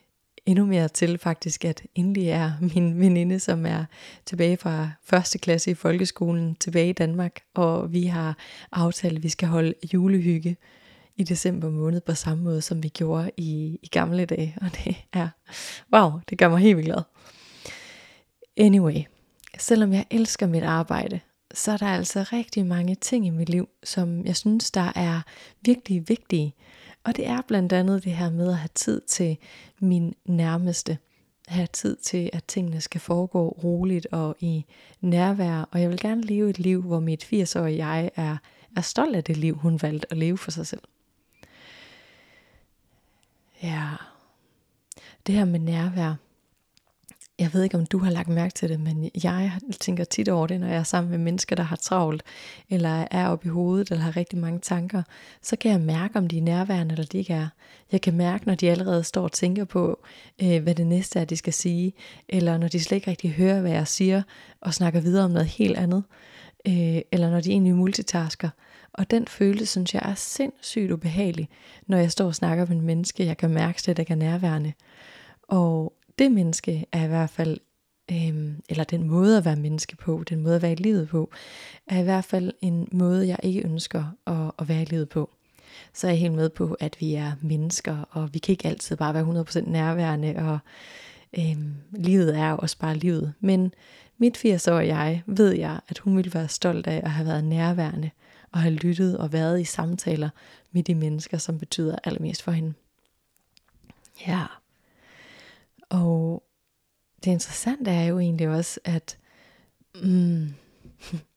endnu 0.45 0.65
mere 0.65 0.88
til 0.88 1.17
faktisk, 1.17 1.65
at 1.65 1.83
endelig 1.95 2.27
er 2.27 2.51
min 2.75 2.99
veninde, 2.99 3.39
som 3.39 3.65
er 3.65 3.85
tilbage 4.25 4.57
fra 4.57 4.89
første 5.03 5.38
klasse 5.38 5.71
i 5.71 5.73
folkeskolen, 5.73 6.55
tilbage 6.55 6.89
i 6.89 6.93
Danmark, 6.93 7.41
og 7.55 7.93
vi 7.93 8.05
har 8.05 8.38
aftalt, 8.71 9.17
at 9.17 9.23
vi 9.23 9.29
skal 9.29 9.47
holde 9.47 9.73
julehygge 9.93 10.57
i 11.15 11.23
december 11.23 11.69
måned 11.69 12.01
på 12.01 12.13
samme 12.13 12.43
måde, 12.43 12.61
som 12.61 12.83
vi 12.83 12.89
gjorde 12.89 13.31
i, 13.38 13.79
i 13.83 13.88
gamle 13.88 14.25
dage, 14.25 14.55
og 14.61 14.67
det 14.75 14.95
er, 15.13 15.27
wow, 15.93 16.11
det 16.29 16.38
gør 16.38 16.49
mig 16.49 16.59
helt 16.59 16.77
vildt 16.77 16.88
glad. 16.88 17.01
Anyway, 18.57 19.03
selvom 19.57 19.93
jeg 19.93 20.05
elsker 20.11 20.47
mit 20.47 20.63
arbejde, 20.63 21.19
så 21.53 21.71
er 21.71 21.77
der 21.77 21.88
altså 21.88 22.25
rigtig 22.33 22.65
mange 22.65 22.95
ting 22.95 23.25
i 23.27 23.29
mit 23.29 23.49
liv, 23.49 23.69
som 23.83 24.25
jeg 24.25 24.35
synes, 24.35 24.71
der 24.71 24.91
er 24.95 25.21
virkelig 25.65 26.09
vigtige. 26.09 26.53
Og 27.03 27.15
det 27.15 27.27
er 27.27 27.42
blandt 27.42 27.74
andet 27.74 28.03
det 28.03 28.12
her 28.12 28.30
med 28.30 28.50
at 28.50 28.57
have 28.57 28.69
tid 28.75 29.01
til 29.01 29.38
min 29.80 30.15
nærmeste. 30.25 30.98
Have 31.48 31.68
tid 31.68 31.95
til, 31.95 32.30
at 32.33 32.44
tingene 32.44 32.81
skal 32.81 33.01
foregå 33.01 33.50
roligt 33.63 34.07
og 34.12 34.36
i 34.39 34.65
nærvær. 35.01 35.69
Og 35.71 35.81
jeg 35.81 35.89
vil 35.89 36.00
gerne 36.00 36.21
leve 36.21 36.50
et 36.50 36.59
liv, 36.59 36.81
hvor 36.81 37.00
mit 37.00 37.24
80-årige 37.24 37.86
jeg 37.86 38.12
er, 38.15 38.38
er 38.77 38.81
stolt 38.81 39.15
af 39.15 39.24
det 39.24 39.38
liv, 39.38 39.56
hun 39.56 39.81
valgte 39.81 40.12
at 40.12 40.18
leve 40.18 40.38
for 40.38 40.51
sig 40.51 40.68
selv. 40.68 40.81
Ja, 43.63 43.89
det 45.27 45.36
her 45.36 45.45
med 45.45 45.59
nærvær. 45.59 46.15
Jeg 47.41 47.53
ved 47.53 47.63
ikke, 47.63 47.77
om 47.77 47.85
du 47.85 47.97
har 47.97 48.11
lagt 48.11 48.29
mærke 48.29 48.53
til 48.53 48.69
det, 48.69 48.79
men 48.79 49.11
jeg 49.23 49.51
tænker 49.79 50.03
tit 50.03 50.29
over 50.29 50.47
det, 50.47 50.59
når 50.59 50.67
jeg 50.67 50.77
er 50.77 50.83
sammen 50.83 51.11
med 51.11 51.17
mennesker, 51.17 51.55
der 51.55 51.63
har 51.63 51.75
travlt, 51.75 52.23
eller 52.69 53.07
er 53.11 53.27
oppe 53.27 53.45
i 53.45 53.49
hovedet, 53.49 53.91
eller 53.91 54.03
har 54.03 54.17
rigtig 54.17 54.39
mange 54.39 54.59
tanker. 54.59 55.03
Så 55.41 55.55
kan 55.55 55.71
jeg 55.71 55.81
mærke, 55.81 56.17
om 56.17 56.27
de 56.27 56.38
er 56.38 56.41
nærværende, 56.41 56.93
eller 56.93 57.05
de 57.05 57.17
ikke 57.17 57.33
er. 57.33 57.47
Jeg 57.91 58.01
kan 58.01 58.13
mærke, 58.13 58.45
når 58.45 58.55
de 58.55 58.71
allerede 58.71 59.03
står 59.03 59.23
og 59.23 59.31
tænker 59.31 59.65
på, 59.65 59.99
øh, 60.41 60.63
hvad 60.63 60.75
det 60.75 60.88
næste 60.88 61.19
er, 61.19 61.25
de 61.25 61.38
skal 61.38 61.53
sige, 61.53 61.93
eller 62.29 62.57
når 62.57 62.67
de 62.67 62.79
slet 62.79 62.95
ikke 62.95 63.09
rigtig 63.09 63.31
hører, 63.31 63.61
hvad 63.61 63.71
jeg 63.71 63.88
siger, 63.88 64.21
og 64.61 64.73
snakker 64.73 65.01
videre 65.01 65.25
om 65.25 65.31
noget 65.31 65.47
helt 65.47 65.77
andet, 65.77 66.03
øh, 66.67 67.01
eller 67.11 67.29
når 67.29 67.39
de 67.39 67.51
egentlig 67.51 67.75
multitasker. 67.75 68.49
Og 68.93 69.11
den 69.11 69.27
følelse, 69.27 69.65
synes 69.65 69.93
jeg, 69.93 70.01
er 70.05 70.15
sindssygt 70.15 70.91
ubehagelig, 70.91 71.49
når 71.88 71.97
jeg 71.97 72.11
står 72.11 72.25
og 72.25 72.35
snakker 72.35 72.65
med 72.65 72.75
en 72.75 72.85
menneske, 72.85 73.25
jeg 73.25 73.38
kan 73.38 73.49
mærke 73.49 73.89
at 73.89 73.97
det 73.97 74.09
er 74.09 74.15
nærværende. 74.15 74.73
Og 75.47 75.93
det 76.19 76.31
menneske 76.31 76.85
er 76.91 77.03
i 77.03 77.07
hvert 77.07 77.29
fald, 77.29 77.57
øhm, 78.11 78.61
eller 78.69 78.83
den 78.83 79.07
måde 79.07 79.37
at 79.37 79.45
være 79.45 79.55
menneske 79.55 79.95
på, 79.95 80.23
den 80.29 80.41
måde 80.41 80.55
at 80.55 80.61
være 80.61 80.71
i 80.71 80.75
livet 80.75 81.09
på, 81.09 81.31
er 81.87 81.99
i 81.99 82.03
hvert 82.03 82.25
fald 82.25 82.53
en 82.61 82.87
måde, 82.91 83.27
jeg 83.27 83.39
ikke 83.43 83.65
ønsker 83.65 84.03
at, 84.27 84.51
at 84.59 84.69
være 84.69 84.81
i 84.81 84.85
livet 84.85 85.09
på. 85.09 85.29
Så 85.93 86.07
er 86.07 86.12
jeg 86.12 86.19
helt 86.19 86.33
med 86.33 86.50
på, 86.50 86.74
at 86.79 86.97
vi 87.00 87.13
er 87.13 87.31
mennesker, 87.41 87.97
og 88.12 88.33
vi 88.33 88.39
kan 88.39 88.53
ikke 88.53 88.67
altid 88.67 88.95
bare 88.95 89.13
være 89.13 89.43
100% 89.63 89.69
nærværende, 89.69 90.36
og 90.36 90.59
øhm, 91.39 91.74
livet 91.91 92.38
er 92.38 92.51
også 92.51 92.77
bare 92.77 92.97
livet. 92.97 93.33
Men 93.39 93.74
mit 94.17 94.38
80-årige 94.38 94.95
jeg 94.95 95.24
ved 95.25 95.51
jeg, 95.51 95.79
at 95.88 95.97
hun 95.97 96.17
ville 96.17 96.33
være 96.33 96.47
stolt 96.47 96.88
af 96.88 97.01
at 97.03 97.12
have 97.12 97.27
været 97.27 97.43
nærværende, 97.43 98.09
og 98.51 98.59
have 98.59 98.74
lyttet 98.74 99.17
og 99.17 99.33
været 99.33 99.62
i 99.62 99.63
samtaler 99.63 100.29
med 100.71 100.83
de 100.83 100.95
mennesker, 100.95 101.38
som 101.38 101.59
betyder 101.59 101.95
allermest 102.03 102.43
for 102.43 102.51
hende. 102.51 102.74
Ja. 104.27 104.45
Og 105.91 106.43
det 107.25 107.31
interessante 107.31 107.91
er 107.91 108.05
jo 108.05 108.19
egentlig 108.19 108.50
også, 108.50 108.79
at 108.83 109.17
mm, 110.03 110.48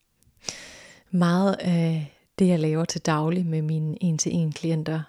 meget 1.10 1.54
af 1.54 2.12
det, 2.38 2.48
jeg 2.48 2.60
laver 2.60 2.84
til 2.84 3.00
daglig 3.00 3.46
med 3.46 3.62
mine 3.62 4.02
en-til-en 4.02 4.52
klienter, 4.52 5.02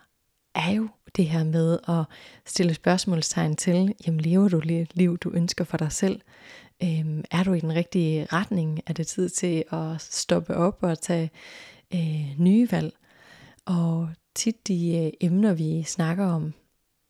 er 0.56 0.72
jo 0.72 0.88
det 1.16 1.26
her 1.26 1.44
med 1.44 1.80
at 1.88 2.04
stille 2.46 2.74
spørgsmålstegn 2.74 3.56
til, 3.56 3.96
jamen 4.08 4.22
lever 4.22 4.50
du 4.50 4.60
det 4.60 4.88
liv, 4.94 5.18
du 5.18 5.32
ønsker 5.32 5.64
for 5.64 5.78
dig 5.78 5.92
selv? 5.92 6.22
Øhm, 6.84 7.24
er 7.32 7.44
du 7.44 7.54
i 7.54 7.60
den 7.60 7.76
rigtige 7.76 8.28
retning? 8.34 8.80
Er 8.88 8.94
det 8.94 9.08
tid 9.08 9.30
til 9.30 9.64
at 9.72 10.02
stoppe 10.02 10.56
op 10.56 10.78
og 10.82 11.02
tage 11.02 11.32
øh, 11.94 12.40
nye 12.40 12.68
valg? 12.72 12.94
Og 13.66 14.10
tit 14.36 14.68
de 14.68 14.98
øh, 15.06 15.12
emner, 15.22 15.54
vi 15.54 15.84
snakker 15.84 16.26
om, 16.26 16.54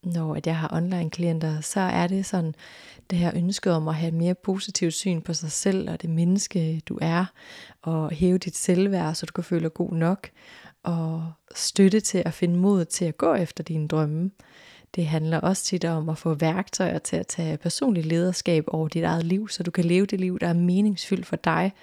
når 0.06 0.36
at 0.36 0.48
jeg 0.48 0.58
har 0.58 0.74
online 0.74 1.10
klienter, 1.10 1.62
så 1.62 1.80
er 1.80 2.08
det 2.08 2.26
sådan 2.26 2.56
det 3.10 3.18
her 3.18 3.32
ønske 3.36 3.72
om 3.72 3.88
at 3.88 3.96
have 3.96 4.08
et 4.08 4.14
mere 4.14 4.36
positivt 4.36 4.94
syn 4.94 5.22
på 5.22 5.34
sig 5.34 5.52
selv 5.52 5.90
og 5.90 6.02
det 6.02 6.10
menneske, 6.10 6.82
du 6.86 7.00
er, 7.02 7.26
og 7.82 8.12
hæve 8.12 8.38
dit 8.38 8.56
selvværd, 8.56 9.16
så 9.16 9.26
du 9.26 9.32
kan 9.32 9.44
føle 9.44 9.64
dig 9.64 9.74
god 9.74 9.92
nok, 9.92 10.30
og 10.84 11.32
støtte 11.56 12.00
til 12.00 12.24
at 12.26 12.34
finde 12.34 12.58
mod 12.58 12.86
til 12.86 13.06
at 13.06 13.18
gå 13.18 13.34
efter 13.34 13.64
dine 13.64 13.88
drømme. 13.88 14.32
Det 14.96 15.06
handler 15.06 15.40
også 15.40 15.64
tit 15.64 15.86
om 15.86 16.10
at 16.10 16.18
få 16.18 16.34
værktøjer 16.34 17.00
til 17.00 17.16
at 17.16 17.28
tage 17.28 17.58
personligt 17.58 18.06
lederskab 18.06 18.64
over 18.68 18.88
dit 18.88 19.04
eget 19.04 19.26
liv, 19.26 19.50
så 19.50 19.64
du 19.64 19.72
kan 19.72 19.86
leve 19.86 20.06
det 20.06 20.20
liv, 20.20 20.40
der 20.40 20.48
er 20.48 20.54
meningsfyldt 20.54 21.26
for 21.26 21.36
dig. 21.36 21.74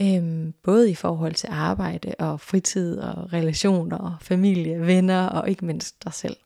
Øhm, 0.00 0.54
både 0.62 0.90
i 0.90 0.94
forhold 0.94 1.34
til 1.34 1.48
arbejde 1.52 2.14
og 2.18 2.40
fritid 2.40 2.98
og 2.98 3.32
relationer, 3.32 3.98
og 3.98 4.16
familie, 4.20 4.86
venner 4.86 5.26
og 5.26 5.48
ikke 5.50 5.64
mindst 5.64 6.04
dig 6.04 6.14
selv. 6.14 6.36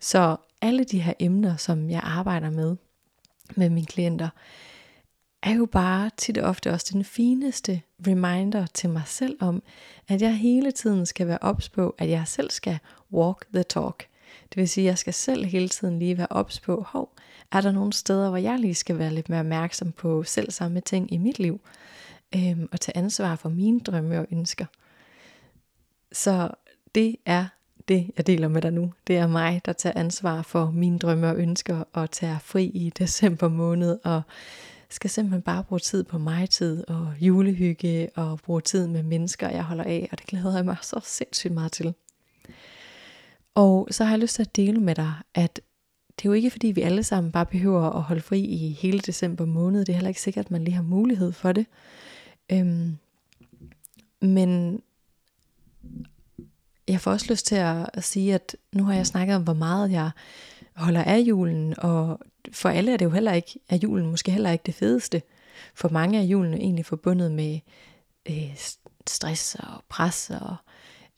Så 0.00 0.36
alle 0.60 0.84
de 0.84 1.00
her 1.00 1.12
emner, 1.18 1.56
som 1.56 1.90
jeg 1.90 2.00
arbejder 2.04 2.50
med 2.50 2.76
med 3.56 3.70
mine 3.70 3.86
klienter, 3.86 4.28
er 5.42 5.54
jo 5.54 5.66
bare 5.66 6.10
tit 6.16 6.38
og 6.38 6.48
ofte 6.48 6.70
også 6.70 6.86
den 6.92 7.04
fineste 7.04 7.82
reminder 8.06 8.66
til 8.66 8.90
mig 8.90 9.02
selv 9.06 9.36
om, 9.40 9.62
at 10.08 10.22
jeg 10.22 10.36
hele 10.36 10.72
tiden 10.72 11.06
skal 11.06 11.26
være 11.26 11.38
ops 11.40 11.68
på, 11.68 11.94
at 11.98 12.10
jeg 12.10 12.22
selv 12.26 12.50
skal 12.50 12.78
walk 13.12 13.46
the 13.54 13.62
talk. 13.62 14.06
Det 14.48 14.56
vil 14.56 14.68
sige, 14.68 14.84
at 14.84 14.88
jeg 14.88 14.98
skal 14.98 15.14
selv 15.14 15.44
hele 15.44 15.68
tiden 15.68 15.98
lige 15.98 16.18
være 16.18 16.26
ops 16.30 16.60
på, 16.60 16.84
hov, 16.88 17.14
er 17.52 17.60
der 17.60 17.72
nogle 17.72 17.92
steder, 17.92 18.28
hvor 18.28 18.38
jeg 18.38 18.58
lige 18.58 18.74
skal 18.74 18.98
være 18.98 19.14
lidt 19.14 19.28
mere 19.28 19.40
opmærksom 19.40 19.92
på 19.92 20.22
selv 20.22 20.50
samme 20.50 20.80
ting 20.80 21.12
i 21.12 21.16
mit 21.16 21.38
liv, 21.38 21.60
øhm, 22.36 22.68
og 22.72 22.80
tage 22.80 22.96
ansvar 22.96 23.36
for 23.36 23.48
mine 23.48 23.80
drømme 23.80 24.20
og 24.20 24.26
ønsker. 24.30 24.66
Så 26.12 26.50
det 26.94 27.16
er 27.26 27.46
det, 27.90 28.10
jeg 28.16 28.26
deler 28.26 28.48
med 28.48 28.62
dig 28.62 28.72
nu. 28.72 28.92
Det 29.06 29.16
er 29.16 29.26
mig, 29.26 29.60
der 29.64 29.72
tager 29.72 29.98
ansvar 30.00 30.42
for 30.42 30.70
mine 30.70 30.98
drømme 30.98 31.28
og 31.28 31.36
ønsker, 31.36 31.84
og 31.92 32.10
tager 32.10 32.38
fri 32.38 32.64
i 32.64 32.90
december 32.98 33.48
måned, 33.48 33.98
og 34.04 34.22
skal 34.88 35.10
simpelthen 35.10 35.42
bare 35.42 35.64
bruge 35.64 35.78
tid 35.78 36.04
på 36.04 36.18
mig 36.18 36.50
tid 36.50 36.84
og 36.88 37.12
julehygge 37.20 38.08
og 38.14 38.38
bruge 38.38 38.60
tid 38.60 38.86
med 38.86 39.02
mennesker, 39.02 39.48
jeg 39.48 39.64
holder 39.64 39.84
af, 39.84 40.08
og 40.12 40.18
det 40.18 40.26
glæder 40.26 40.56
jeg 40.56 40.64
mig 40.64 40.76
så 40.82 41.00
sindssygt 41.04 41.54
meget 41.54 41.72
til. 41.72 41.94
Og 43.54 43.88
så 43.90 44.04
har 44.04 44.12
jeg 44.12 44.20
lyst 44.20 44.34
til 44.34 44.42
at 44.42 44.56
dele 44.56 44.80
med 44.80 44.94
dig, 44.94 45.12
at 45.34 45.60
det 46.16 46.24
er 46.24 46.30
jo 46.30 46.32
ikke 46.32 46.50
fordi, 46.50 46.66
vi 46.66 46.80
alle 46.80 47.02
sammen 47.02 47.32
bare 47.32 47.46
behøver 47.46 47.82
at 47.82 48.02
holde 48.02 48.20
fri 48.20 48.40
i 48.40 48.72
hele 48.72 48.98
december 48.98 49.44
måned. 49.44 49.80
Det 49.80 49.88
er 49.88 49.96
heller 49.96 50.08
ikke 50.08 50.20
sikkert, 50.20 50.44
at 50.44 50.50
man 50.50 50.64
lige 50.64 50.74
har 50.74 50.82
mulighed 50.82 51.32
for 51.32 51.52
det. 51.52 51.66
Øhm, 52.52 52.96
men 54.20 54.82
jeg 56.92 57.00
får 57.00 57.10
også 57.10 57.26
lyst 57.30 57.46
til 57.46 57.54
at, 57.54 57.90
at 57.94 58.04
sige, 58.04 58.34
at 58.34 58.56
nu 58.72 58.84
har 58.84 58.94
jeg 58.94 59.06
snakket 59.06 59.36
om, 59.36 59.42
hvor 59.42 59.54
meget 59.54 59.92
jeg 59.92 60.10
holder 60.76 61.04
af 61.04 61.18
julen, 61.18 61.74
og 61.78 62.20
for 62.52 62.68
alle 62.68 62.92
er 62.92 62.96
det 62.96 63.04
jo 63.04 63.10
heller 63.10 63.32
ikke, 63.32 63.60
er 63.68 63.76
julen 63.76 64.10
måske 64.10 64.30
heller 64.32 64.50
ikke 64.50 64.62
det 64.66 64.74
fedeste. 64.74 65.22
For 65.74 65.88
mange 65.88 66.18
er 66.18 66.22
julen 66.22 66.54
egentlig 66.54 66.86
forbundet 66.86 67.32
med 67.32 67.60
øh, 68.28 68.56
stress 69.06 69.54
og 69.54 69.84
pres, 69.88 70.30
og 70.40 70.56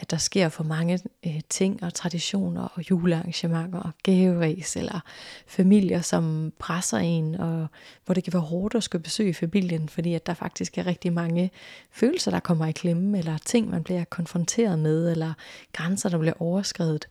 at 0.03 0.11
der 0.11 0.17
sker 0.17 0.49
for 0.49 0.65
mange 0.65 0.99
øh, 1.27 1.41
ting 1.49 1.83
og 1.83 1.95
traditioner 1.95 2.63
og 2.75 2.91
julearrangementer 2.91 3.79
og 3.79 3.91
gaveræs, 4.03 4.77
eller 4.77 5.01
familier, 5.47 6.01
som 6.01 6.53
presser 6.59 6.99
en, 6.99 7.35
og 7.35 7.67
hvor 8.05 8.15
det 8.15 8.25
kan 8.25 8.33
være 8.33 8.43
hårdt 8.43 8.75
at 8.75 8.83
skulle 8.83 9.03
besøge 9.03 9.35
familien, 9.35 9.89
fordi 9.89 10.15
at 10.15 10.27
der 10.27 10.35
faktisk 10.35 10.79
er 10.79 10.87
rigtig 10.87 11.13
mange 11.13 11.51
følelser, 11.91 12.31
der 12.31 12.41
kommer 12.41 12.67
i 12.67 12.73
klemme, 12.73 13.19
eller 13.19 13.39
ting, 13.39 13.71
man 13.71 13.85
bliver 13.85 14.05
konfronteret 14.05 14.79
med, 14.79 15.11
eller 15.11 15.33
grænser, 15.73 16.09
der 16.09 16.19
bliver 16.19 16.35
overskrevet. 16.39 17.09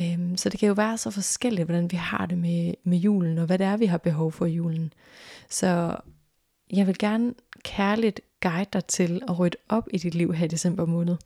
Øhm, 0.00 0.36
så 0.36 0.48
det 0.48 0.60
kan 0.60 0.68
jo 0.68 0.74
være 0.74 0.98
så 0.98 1.10
forskelligt, 1.10 1.66
hvordan 1.66 1.90
vi 1.90 1.96
har 1.96 2.26
det 2.26 2.38
med, 2.38 2.74
med 2.84 2.98
julen, 2.98 3.38
og 3.38 3.46
hvad 3.46 3.58
det 3.58 3.66
er, 3.66 3.76
vi 3.76 3.86
har 3.86 3.98
behov 3.98 4.32
for 4.32 4.46
i 4.46 4.50
julen. 4.50 4.92
Så 5.48 5.96
jeg 6.72 6.86
vil 6.86 6.98
gerne 6.98 7.34
kærligt 7.62 8.20
guide 8.42 8.68
dig 8.72 8.84
til 8.84 9.22
at 9.28 9.38
rydde 9.38 9.56
op 9.68 9.88
i 9.92 9.98
dit 9.98 10.14
liv 10.14 10.34
her 10.34 10.44
i 10.44 10.48
december 10.48 10.86
måned. 10.86 11.16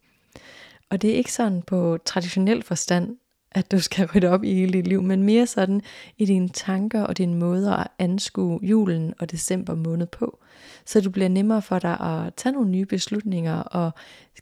Og 0.92 1.02
det 1.02 1.10
er 1.10 1.14
ikke 1.14 1.32
sådan 1.32 1.62
på 1.62 1.98
traditionel 2.04 2.62
forstand, 2.62 3.16
at 3.50 3.72
du 3.72 3.80
skal 3.80 4.06
rydde 4.06 4.28
op 4.28 4.44
i 4.44 4.54
hele 4.54 4.72
dit 4.72 4.86
liv, 4.86 5.02
men 5.02 5.22
mere 5.22 5.46
sådan 5.46 5.80
i 6.18 6.24
dine 6.24 6.48
tanker 6.48 7.02
og 7.02 7.18
dine 7.18 7.34
måder 7.34 7.72
at 7.72 7.88
anskue 7.98 8.60
julen 8.62 9.14
og 9.18 9.30
december 9.30 9.74
måned 9.74 10.06
på. 10.06 10.38
Så 10.84 11.00
det 11.00 11.12
bliver 11.12 11.28
nemmere 11.28 11.62
for 11.62 11.78
dig 11.78 12.00
at 12.00 12.34
tage 12.34 12.52
nogle 12.52 12.70
nye 12.70 12.86
beslutninger 12.86 13.56
og 13.56 13.90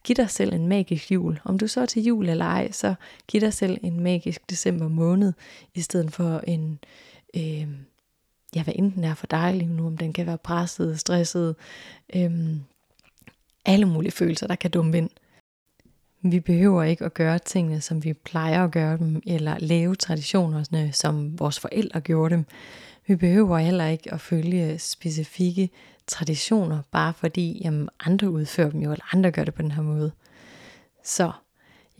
give 0.04 0.14
dig 0.14 0.30
selv 0.30 0.54
en 0.54 0.68
magisk 0.68 1.12
jul. 1.12 1.40
Om 1.44 1.58
du 1.58 1.66
så 1.66 1.80
er 1.80 1.86
til 1.86 2.02
jul 2.02 2.28
eller 2.28 2.44
ej, 2.44 2.70
så 2.72 2.94
giv 3.28 3.40
dig 3.40 3.52
selv 3.52 3.78
en 3.82 4.00
magisk 4.00 4.50
december 4.50 4.88
måned, 4.88 5.32
i 5.74 5.80
stedet 5.80 6.12
for 6.12 6.40
en, 6.46 6.78
øh, 7.36 7.68
ja 8.54 8.62
hvad 8.62 8.74
enten 8.76 9.04
er 9.04 9.14
for 9.14 9.26
dig 9.26 9.54
lige 9.54 9.72
nu, 9.72 9.86
om 9.86 9.96
den 9.96 10.12
kan 10.12 10.26
være 10.26 10.38
presset, 10.38 11.00
stresset, 11.00 11.56
øh, 12.14 12.56
alle 13.64 13.86
mulige 13.86 14.12
følelser, 14.12 14.46
der 14.46 14.54
kan 14.54 14.70
dumme 14.70 14.98
ind. 14.98 15.10
Vi 16.22 16.40
behøver 16.40 16.82
ikke 16.82 17.04
at 17.04 17.14
gøre 17.14 17.38
tingene, 17.38 17.80
som 17.80 18.04
vi 18.04 18.12
plejer 18.12 18.64
at 18.64 18.70
gøre 18.70 18.98
dem, 18.98 19.22
eller 19.26 19.58
lave 19.58 19.94
traditionerne, 19.94 20.92
som 20.92 21.38
vores 21.38 21.60
forældre 21.60 22.00
gjorde 22.00 22.34
dem. 22.34 22.46
Vi 23.06 23.16
behøver 23.16 23.58
heller 23.58 23.86
ikke 23.86 24.14
at 24.14 24.20
følge 24.20 24.78
specifikke 24.78 25.70
traditioner, 26.06 26.82
bare 26.90 27.14
fordi 27.14 27.60
jamen, 27.64 27.88
andre 28.06 28.30
udfører 28.30 28.70
dem 28.70 28.80
jo, 28.80 28.92
eller 28.92 29.14
andre 29.14 29.30
gør 29.30 29.44
det 29.44 29.54
på 29.54 29.62
den 29.62 29.70
her 29.70 29.82
måde. 29.82 30.12
Så 31.04 31.32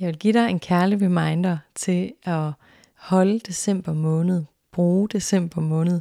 jeg 0.00 0.06
vil 0.06 0.18
give 0.18 0.32
dig 0.32 0.50
en 0.50 0.60
kærlig 0.60 1.02
reminder 1.02 1.58
til 1.74 2.12
at 2.24 2.52
holde 2.94 3.38
december 3.38 3.92
måned, 3.92 4.44
bruge 4.72 5.08
december 5.08 5.60
måned, 5.60 6.00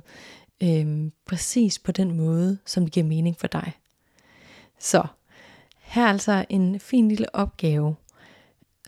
øhm, 0.63 1.11
præcis 1.25 1.79
på 1.79 1.91
den 1.91 2.17
måde, 2.17 2.57
som 2.65 2.83
det 2.83 2.93
giver 2.93 3.05
mening 3.05 3.37
for 3.39 3.47
dig. 3.47 3.73
Så 4.79 5.03
her 5.79 6.03
er 6.03 6.09
altså 6.09 6.45
en 6.49 6.79
fin 6.79 7.09
lille 7.09 7.35
opgave, 7.35 7.95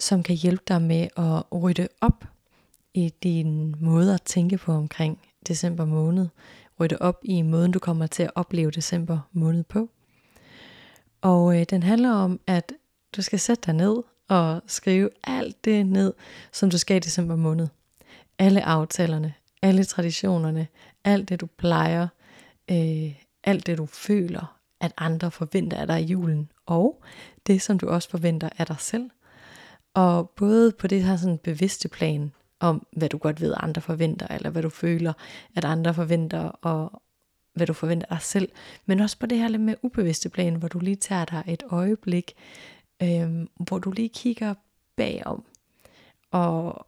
som 0.02 0.24
kan 0.24 0.36
hjælpe 0.36 0.64
dig 0.68 0.82
med 0.82 1.08
at 1.18 1.62
rydde 1.62 1.88
op 2.02 2.26
i 2.94 3.14
din 3.24 3.76
måde 3.80 4.14
at 4.14 4.22
tænke 4.22 4.58
på 4.58 4.72
omkring 4.72 5.20
december 5.48 5.86
måned. 5.86 6.28
Rydde 6.80 6.98
op 7.00 7.20
i 7.24 7.42
måden, 7.42 7.72
du 7.72 7.80
kommer 7.80 8.08
til 8.08 8.24
at 8.24 8.32
opleve 8.36 8.72
december 8.72 9.20
måned 9.32 9.64
på. 9.64 9.90
Og 11.22 11.60
øh, 11.60 11.66
den 11.70 11.84
handler 11.84 12.12
om, 12.12 12.40
at 12.48 12.74
du 13.16 13.22
skal 13.22 13.40
sætte 13.40 13.62
dig 13.66 13.74
ned 13.74 13.96
og 14.28 14.62
skrive 14.68 15.10
alt 15.24 15.66
det 15.66 15.86
ned, 15.86 16.14
som 16.52 16.70
du 16.70 16.78
skal 16.78 16.98
i 16.98 17.00
december 17.00 17.36
måned. 17.36 17.68
Alle 18.40 18.64
aftalerne, 18.64 19.34
alle 19.62 19.84
traditionerne, 19.84 20.68
alt 21.04 21.30
det 21.30 21.42
du 21.42 21.46
plejer, 21.46 22.08
øh, 22.72 23.16
alt 23.44 23.68
det 23.68 23.78
du 23.78 23.86
føler, 23.86 24.58
at 24.80 24.92
andre 24.98 25.32
forventer 25.32 25.78
af 25.78 25.88
dig 25.88 26.02
i 26.02 26.06
julen, 26.06 26.52
og 26.66 27.04
det 27.48 27.62
som 27.62 27.80
du 27.80 27.90
også 27.90 28.10
forventer 28.10 28.50
af 28.58 28.66
dig 28.66 28.80
selv– 28.80 29.10
og 29.94 30.30
både 30.30 30.72
på 30.72 30.88
det 30.88 31.04
her 31.04 31.18
sådan 31.18 31.38
bevidste 31.38 31.88
plan, 31.88 32.32
om 32.60 32.88
hvad 32.92 33.10
du 33.10 33.18
godt 33.18 33.42
ved, 33.42 33.54
andre 33.58 33.82
forventer, 33.82 34.28
eller 34.28 34.50
hvad 34.50 34.62
du 34.62 34.70
føler, 34.70 35.14
at 35.56 35.66
andre 35.66 35.94
forventer, 35.94 36.40
og 36.44 37.02
hvad 37.54 37.68
du 37.68 37.74
forventer 37.74 38.08
dig 38.08 38.22
selv, 38.22 38.50
men 38.86 39.00
også 39.00 39.20
på 39.20 39.26
det 39.26 39.38
her 39.38 39.48
lidt 39.48 39.62
med 39.62 39.76
ubevidste 39.82 40.30
plan, 40.30 40.56
hvor 40.56 40.68
du 40.68 40.80
lige 40.80 40.96
tager 40.96 41.26
dig 41.26 41.44
et 41.48 41.64
øjeblik, 41.70 42.34
øhm, 43.04 43.50
hvor 43.58 43.80
du 43.80 43.92
lige 43.92 44.10
kigger 44.10 44.54
bagom, 44.96 45.44
og 46.32 46.88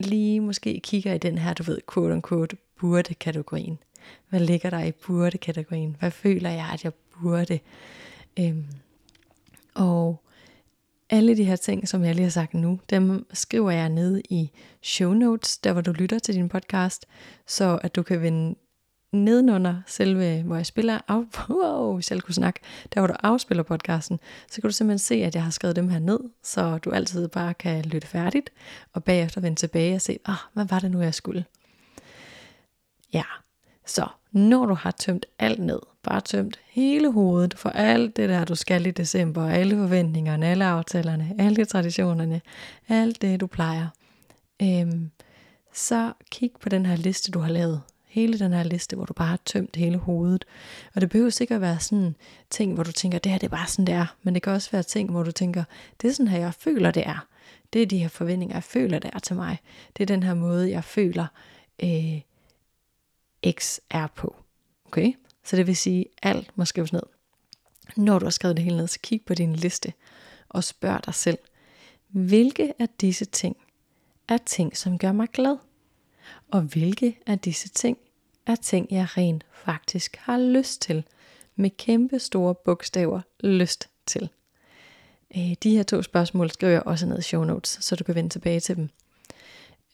lige 0.00 0.40
måske 0.40 0.80
kigger 0.80 1.14
i 1.14 1.18
den 1.18 1.38
her, 1.38 1.54
du 1.54 1.62
ved, 1.62 1.80
quote 1.94 2.14
unquote, 2.14 2.56
burde-kategorien. 2.80 3.78
Hvad 4.28 4.40
ligger 4.40 4.70
der 4.70 4.84
i 4.84 4.92
burde-kategorien? 4.92 5.96
Hvad 5.98 6.10
føler 6.10 6.50
jeg, 6.50 6.70
at 6.72 6.84
jeg 6.84 6.92
burde? 6.94 7.60
Øhm, 8.38 8.66
og 9.74 10.21
alle 11.12 11.36
de 11.36 11.44
her 11.44 11.56
ting, 11.56 11.88
som 11.88 12.04
jeg 12.04 12.14
lige 12.14 12.24
har 12.24 12.30
sagt 12.30 12.54
nu, 12.54 12.80
dem 12.90 13.26
skriver 13.32 13.70
jeg 13.70 13.88
ned 13.88 14.22
i 14.30 14.50
show 14.82 15.12
notes, 15.12 15.58
der 15.58 15.72
hvor 15.72 15.82
du 15.82 15.92
lytter 15.92 16.18
til 16.18 16.34
din 16.34 16.48
podcast, 16.48 17.06
så 17.46 17.78
at 17.82 17.96
du 17.96 18.02
kan 18.02 18.22
vende 18.22 18.54
nedenunder 19.12 19.82
selve, 19.86 20.42
hvor 20.42 20.56
jeg 20.56 20.66
spiller 20.66 20.98
af, 21.08 21.22
wow, 21.48 22.00
selv 22.00 22.20
kunne 22.20 22.34
snakke, 22.34 22.60
der 22.94 23.00
hvor 23.00 23.06
du 23.06 23.14
afspiller 23.22 23.62
podcasten, 23.62 24.20
så 24.50 24.60
kan 24.60 24.68
du 24.68 24.74
simpelthen 24.74 24.98
se, 24.98 25.14
at 25.14 25.34
jeg 25.34 25.44
har 25.44 25.50
skrevet 25.50 25.76
dem 25.76 25.88
her 25.88 25.98
ned, 25.98 26.20
så 26.42 26.78
du 26.78 26.90
altid 26.90 27.28
bare 27.28 27.54
kan 27.54 27.84
lytte 27.84 28.06
færdigt, 28.06 28.50
og 28.92 29.04
bagefter 29.04 29.40
vende 29.40 29.58
tilbage 29.58 29.94
og 29.94 30.00
se, 30.00 30.18
ah, 30.24 30.36
hvad 30.52 30.64
var 30.64 30.78
det 30.78 30.90
nu, 30.90 31.00
jeg 31.00 31.14
skulle? 31.14 31.44
Ja, 33.12 33.24
så 33.86 34.06
når 34.32 34.66
du 34.66 34.74
har 34.74 34.90
tømt 34.90 35.26
alt 35.38 35.58
ned, 35.58 35.80
bare 36.02 36.20
tømt 36.20 36.60
hele 36.66 37.12
hovedet 37.12 37.58
for 37.58 37.68
alt 37.68 38.16
det 38.16 38.28
der, 38.28 38.44
du 38.44 38.54
skal 38.54 38.86
i 38.86 38.90
december, 38.90 39.48
alle 39.48 39.76
forventningerne, 39.76 40.46
alle 40.46 40.64
aftalerne, 40.64 41.34
alle 41.38 41.64
traditionerne, 41.64 42.40
alt 42.88 43.22
det, 43.22 43.40
du 43.40 43.46
plejer, 43.46 43.86
øhm, 44.62 45.10
så 45.72 46.12
kig 46.30 46.50
på 46.60 46.68
den 46.68 46.86
her 46.86 46.96
liste, 46.96 47.30
du 47.30 47.38
har 47.38 47.50
lavet. 47.50 47.82
Hele 48.06 48.38
den 48.38 48.52
her 48.52 48.62
liste, 48.62 48.96
hvor 48.96 49.04
du 49.04 49.12
bare 49.12 49.28
har 49.28 49.40
tømt 49.44 49.76
hele 49.76 49.98
hovedet. 49.98 50.44
Og 50.94 51.00
det 51.00 51.10
behøver 51.10 51.30
sikkert 51.30 51.60
være 51.60 51.80
sådan 51.80 52.16
ting, 52.50 52.74
hvor 52.74 52.82
du 52.82 52.92
tænker, 52.92 53.18
det 53.18 53.32
her 53.32 53.38
det 53.38 53.46
er 53.46 53.56
bare 53.56 53.66
sådan, 53.66 53.84
det 53.84 53.94
er. 53.94 54.16
Men 54.22 54.34
det 54.34 54.42
kan 54.42 54.52
også 54.52 54.70
være 54.70 54.82
ting, 54.82 55.10
hvor 55.10 55.22
du 55.22 55.32
tænker, 55.32 55.64
det 56.02 56.08
er 56.08 56.12
sådan 56.12 56.28
her, 56.28 56.38
jeg 56.38 56.54
føler, 56.54 56.90
det 56.90 57.06
er. 57.06 57.26
Det 57.72 57.82
er 57.82 57.86
de 57.86 57.98
her 57.98 58.08
forventninger, 58.08 58.56
jeg 58.56 58.64
føler, 58.64 58.98
det 58.98 59.10
er 59.14 59.18
til 59.18 59.36
mig. 59.36 59.58
Det 59.96 60.02
er 60.02 60.06
den 60.06 60.22
her 60.22 60.34
måde, 60.34 60.70
jeg 60.70 60.84
føler, 60.84 61.26
øh, 61.82 62.20
X 63.50 63.78
er 63.90 64.06
på. 64.06 64.36
Okay? 64.86 65.12
Så 65.44 65.56
det 65.56 65.66
vil 65.66 65.76
sige, 65.76 66.06
at 66.22 66.36
alt 66.36 66.58
må 66.58 66.64
skrives 66.64 66.92
ned. 66.92 67.02
Når 67.96 68.18
du 68.18 68.26
har 68.26 68.30
skrevet 68.30 68.56
det 68.56 68.64
hele 68.64 68.76
ned, 68.76 68.88
så 68.88 68.98
kig 69.02 69.22
på 69.26 69.34
din 69.34 69.56
liste 69.56 69.92
og 70.48 70.64
spørg 70.64 71.06
dig 71.06 71.14
selv, 71.14 71.38
hvilke 72.08 72.72
af 72.78 72.88
disse 72.88 73.24
ting 73.24 73.56
er 74.28 74.38
ting, 74.38 74.76
som 74.76 74.98
gør 74.98 75.12
mig 75.12 75.28
glad? 75.28 75.56
Og 76.50 76.60
hvilke 76.60 77.18
af 77.26 77.38
disse 77.38 77.68
ting 77.68 77.98
er 78.46 78.56
ting, 78.56 78.86
jeg 78.90 79.16
rent 79.16 79.46
faktisk 79.52 80.16
har 80.16 80.38
lyst 80.38 80.82
til? 80.82 81.04
Med 81.56 81.70
kæmpe 81.70 82.18
store 82.18 82.54
bogstaver 82.54 83.20
lyst 83.40 83.88
til. 84.06 84.28
Øh, 85.36 85.54
de 85.62 85.70
her 85.70 85.82
to 85.82 86.02
spørgsmål 86.02 86.50
skriver 86.50 86.72
jeg 86.72 86.82
også 86.82 87.06
ned 87.06 87.18
i 87.18 87.22
show 87.22 87.44
notes, 87.44 87.78
så 87.80 87.96
du 87.96 88.04
kan 88.04 88.14
vende 88.14 88.30
tilbage 88.30 88.60
til 88.60 88.76
dem. 88.76 88.88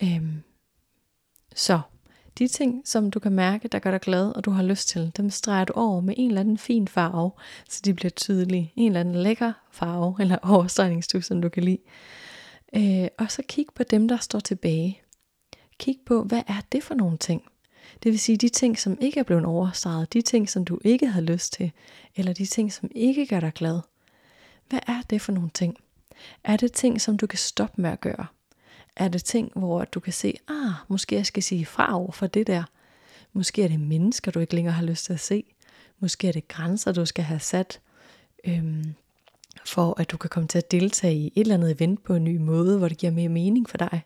Øhm, 0.02 0.42
så 1.54 1.80
de 2.38 2.48
ting, 2.48 2.82
som 2.84 3.10
du 3.10 3.18
kan 3.18 3.32
mærke, 3.32 3.68
der 3.68 3.78
gør 3.78 3.90
dig 3.90 4.00
glad, 4.00 4.32
og 4.36 4.44
du 4.44 4.50
har 4.50 4.62
lyst 4.62 4.88
til, 4.88 5.12
dem 5.16 5.30
streger 5.30 5.64
du 5.64 5.72
over 5.72 6.00
med 6.00 6.14
en 6.16 6.28
eller 6.28 6.40
anden 6.40 6.58
fin 6.58 6.88
farve, 6.88 7.30
så 7.68 7.80
de 7.84 7.94
bliver 7.94 8.10
tydelige. 8.10 8.72
En 8.76 8.86
eller 8.86 9.00
anden 9.00 9.14
lækker 9.14 9.52
farve, 9.70 10.16
eller 10.20 10.38
overstregningstus, 10.54 11.26
som 11.26 11.42
du 11.42 11.48
kan 11.48 11.64
lide. 11.64 11.78
Øh, 12.76 13.08
og 13.18 13.30
så 13.30 13.42
kig 13.48 13.66
på 13.74 13.82
dem, 13.82 14.08
der 14.08 14.16
står 14.16 14.40
tilbage. 14.40 15.00
Kig 15.78 15.96
på, 16.06 16.22
hvad 16.22 16.42
er 16.46 16.60
det 16.72 16.82
for 16.82 16.94
nogle 16.94 17.18
ting? 17.18 17.42
Det 18.02 18.12
vil 18.12 18.18
sige 18.18 18.36
de 18.36 18.48
ting, 18.48 18.78
som 18.78 18.98
ikke 19.00 19.20
er 19.20 19.24
blevet 19.24 19.44
overstreget, 19.44 20.12
de 20.12 20.22
ting, 20.22 20.48
som 20.48 20.64
du 20.64 20.78
ikke 20.84 21.06
har 21.06 21.20
lyst 21.20 21.52
til, 21.52 21.72
eller 22.16 22.32
de 22.32 22.46
ting, 22.46 22.72
som 22.72 22.90
ikke 22.94 23.26
gør 23.26 23.40
dig 23.40 23.52
glad. 23.54 23.80
Hvad 24.68 24.80
er 24.86 25.02
det 25.10 25.22
for 25.22 25.32
nogle 25.32 25.50
ting? 25.54 25.76
Er 26.44 26.56
det 26.56 26.72
ting, 26.72 27.00
som 27.00 27.16
du 27.16 27.26
kan 27.26 27.38
stoppe 27.38 27.82
med 27.82 27.90
at 27.90 28.00
gøre? 28.00 28.26
Er 28.98 29.08
det 29.08 29.24
ting, 29.24 29.52
hvor 29.54 29.84
du 29.84 30.00
kan 30.00 30.12
se, 30.12 30.34
ah, 30.48 30.72
måske 30.88 31.16
jeg 31.16 31.26
skal 31.26 31.42
sige 31.42 31.66
fra 31.66 31.94
over 31.94 32.12
for 32.12 32.26
det 32.26 32.46
der. 32.46 32.62
Måske 33.32 33.64
er 33.64 33.68
det 33.68 33.80
mennesker, 33.80 34.30
du 34.30 34.40
ikke 34.40 34.54
længere 34.54 34.74
har 34.74 34.84
lyst 34.84 35.04
til 35.04 35.12
at 35.12 35.20
se. 35.20 35.44
Måske 36.00 36.28
er 36.28 36.32
det 36.32 36.48
grænser, 36.48 36.92
du 36.92 37.06
skal 37.06 37.24
have 37.24 37.40
sat, 37.40 37.80
øhm, 38.44 38.94
for 39.66 40.00
at 40.00 40.10
du 40.10 40.16
kan 40.16 40.30
komme 40.30 40.48
til 40.48 40.58
at 40.58 40.70
deltage 40.70 41.14
i 41.14 41.26
et 41.26 41.40
eller 41.40 41.54
andet 41.54 41.70
event 41.70 42.04
på 42.04 42.14
en 42.14 42.24
ny 42.24 42.36
måde, 42.36 42.78
hvor 42.78 42.88
det 42.88 42.98
giver 42.98 43.12
mere 43.12 43.28
mening 43.28 43.68
for 43.70 43.76
dig. 43.76 44.02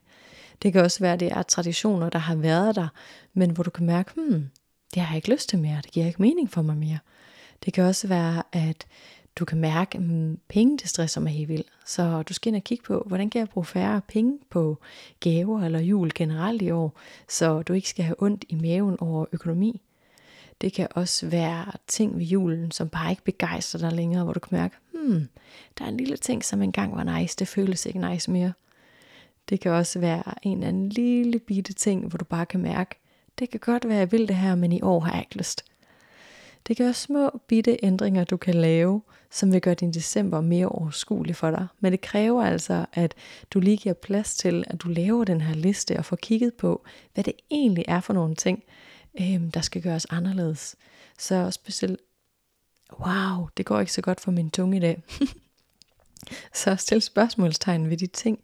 Det 0.62 0.72
kan 0.72 0.82
også 0.82 1.00
være, 1.00 1.12
at 1.12 1.20
det 1.20 1.32
er 1.32 1.42
traditioner, 1.42 2.11
der 2.11 2.18
har 2.18 2.34
været 2.34 2.76
der, 2.76 2.88
men 3.34 3.50
hvor 3.50 3.62
du 3.62 3.70
kan 3.70 3.87
mærke, 3.87 4.12
hmm, 4.14 4.50
det 4.94 5.02
har 5.02 5.08
jeg 5.08 5.16
ikke 5.16 5.30
lyst 5.30 5.49
til 5.49 5.58
mere, 5.58 5.80
det 5.82 5.90
giver 5.90 6.06
ikke 6.06 6.22
mening 6.22 6.50
for 6.50 6.62
mig 6.62 6.76
mere. 6.76 6.99
Det 7.64 7.72
kan 7.72 7.84
også 7.84 8.08
være, 8.08 8.42
at 8.52 8.87
du 9.36 9.44
kan 9.44 9.58
mærke, 9.58 9.98
at 9.98 10.04
penge 10.48 10.78
det 10.78 10.88
stresser 10.88 11.20
mig 11.20 11.32
helt 11.32 11.48
vildt. 11.48 11.66
Så 11.86 12.22
du 12.22 12.34
skal 12.34 12.48
ind 12.48 12.56
og 12.56 12.64
kigge 12.64 12.84
på, 12.84 13.04
hvordan 13.06 13.30
kan 13.30 13.38
jeg 13.38 13.48
bruge 13.48 13.64
færre 13.64 14.00
penge 14.08 14.38
på 14.50 14.78
gaver 15.20 15.62
eller 15.62 15.80
jul 15.80 16.10
generelt 16.14 16.62
i 16.62 16.70
år, 16.70 16.98
så 17.28 17.62
du 17.62 17.72
ikke 17.72 17.88
skal 17.88 18.04
have 18.04 18.22
ondt 18.22 18.44
i 18.48 18.54
maven 18.54 18.96
over 19.00 19.26
økonomi. 19.32 19.80
Det 20.60 20.72
kan 20.72 20.88
også 20.94 21.26
være 21.26 21.72
ting 21.86 22.18
ved 22.18 22.24
julen, 22.24 22.70
som 22.70 22.88
bare 22.88 23.10
ikke 23.10 23.24
begejstrer 23.24 23.80
dig 23.80 23.92
længere, 23.92 24.24
hvor 24.24 24.32
du 24.32 24.40
kan 24.40 24.58
mærke, 24.58 24.76
hmm, 24.92 25.28
der 25.78 25.84
er 25.84 25.88
en 25.88 25.96
lille 25.96 26.16
ting, 26.16 26.44
som 26.44 26.62
engang 26.62 26.96
var 26.96 27.18
nice, 27.18 27.36
det 27.38 27.48
føles 27.48 27.86
ikke 27.86 28.10
nice 28.10 28.30
mere. 28.30 28.52
Det 29.48 29.60
kan 29.60 29.72
også 29.72 29.98
være 29.98 30.22
en 30.42 30.58
eller 30.58 30.68
anden 30.68 30.88
lille 30.88 31.38
bitte 31.38 31.72
ting, 31.72 32.08
hvor 32.08 32.18
du 32.18 32.24
bare 32.24 32.46
kan 32.46 32.60
mærke, 32.60 33.00
det 33.38 33.50
kan 33.50 33.60
godt 33.60 33.88
være, 33.88 33.98
jeg 33.98 34.12
vil 34.12 34.28
det 34.28 34.36
her, 34.36 34.54
men 34.54 34.72
i 34.72 34.82
år 34.82 35.00
har 35.00 35.12
jeg 35.12 35.20
ikke 35.20 35.36
lyst. 35.36 35.64
Det 36.66 36.76
kan 36.76 36.85
være 36.85 36.95
små 36.95 37.40
bitte 37.47 37.78
ændringer, 37.83 38.25
du 38.25 38.37
kan 38.37 38.54
lave, 38.54 39.02
som 39.31 39.52
vil 39.52 39.61
gøre 39.61 39.75
din 39.75 39.92
december 39.92 40.40
mere 40.40 40.69
overskuelig 40.69 41.37
for 41.37 41.50
dig. 41.50 41.66
Men 41.81 41.92
det 41.92 42.00
kræver 42.00 42.45
altså, 42.45 42.87
at 42.92 43.14
du 43.50 43.61
lige 43.61 43.76
giver 43.76 43.95
plads 43.95 44.35
til, 44.35 44.64
at 44.66 44.83
du 44.83 44.88
laver 44.88 45.25
den 45.25 45.40
her 45.40 45.54
liste 45.54 45.97
og 45.97 46.04
får 46.04 46.16
kigget 46.16 46.54
på, 46.54 46.85
hvad 47.14 47.25
det 47.25 47.35
egentlig 47.50 47.85
er 47.88 48.00
for 48.00 48.12
nogle 48.12 48.35
ting, 48.35 48.62
øhm, 49.21 49.50
der 49.50 49.61
skal 49.61 49.83
gøres 49.83 50.04
anderledes. 50.04 50.76
Så 51.19 51.50
specielt, 51.50 52.00
wow, 53.00 53.49
det 53.57 53.66
går 53.66 53.81
ikke 53.81 53.92
så 53.92 54.02
godt 54.02 54.21
for 54.21 54.31
min 54.31 54.50
tunge 54.50 54.76
i 54.76 54.81
dag. 54.81 55.02
så 56.62 56.76
stil 56.76 57.02
spørgsmålstegn 57.02 57.90
ved 57.90 57.97
de 57.97 58.07
ting, 58.07 58.38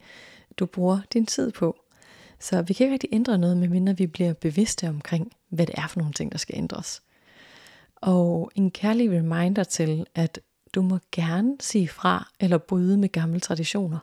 du 0.56 0.66
bruger 0.66 1.00
din 1.12 1.26
tid 1.26 1.52
på. 1.52 1.76
Så 2.40 2.62
vi 2.62 2.74
kan 2.74 2.84
ikke 2.84 2.92
rigtig 2.92 3.10
ændre 3.12 3.38
noget, 3.38 3.56
medmindre 3.56 3.96
vi 3.96 4.06
bliver 4.06 4.32
bevidste 4.32 4.88
omkring, 4.88 5.32
hvad 5.48 5.66
det 5.66 5.74
er 5.78 5.86
for 5.86 5.98
nogle 5.98 6.12
ting, 6.12 6.32
der 6.32 6.38
skal 6.38 6.56
ændres. 6.56 7.02
Og 8.00 8.50
en 8.54 8.70
kærlig 8.70 9.10
reminder 9.10 9.64
til, 9.64 10.06
at 10.14 10.40
du 10.74 10.82
må 10.82 10.98
gerne 11.12 11.56
sige 11.60 11.88
fra 11.88 12.28
eller 12.40 12.58
bryde 12.58 12.98
med 12.98 13.08
gamle 13.08 13.40
traditioner. 13.40 13.98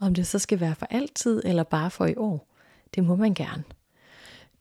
Om 0.00 0.14
det 0.14 0.26
så 0.26 0.38
skal 0.38 0.60
være 0.60 0.74
for 0.74 0.86
altid 0.90 1.42
eller 1.44 1.62
bare 1.62 1.90
for 1.90 2.06
i 2.06 2.14
år, 2.16 2.48
det 2.94 3.04
må 3.04 3.16
man 3.16 3.34
gerne. 3.34 3.64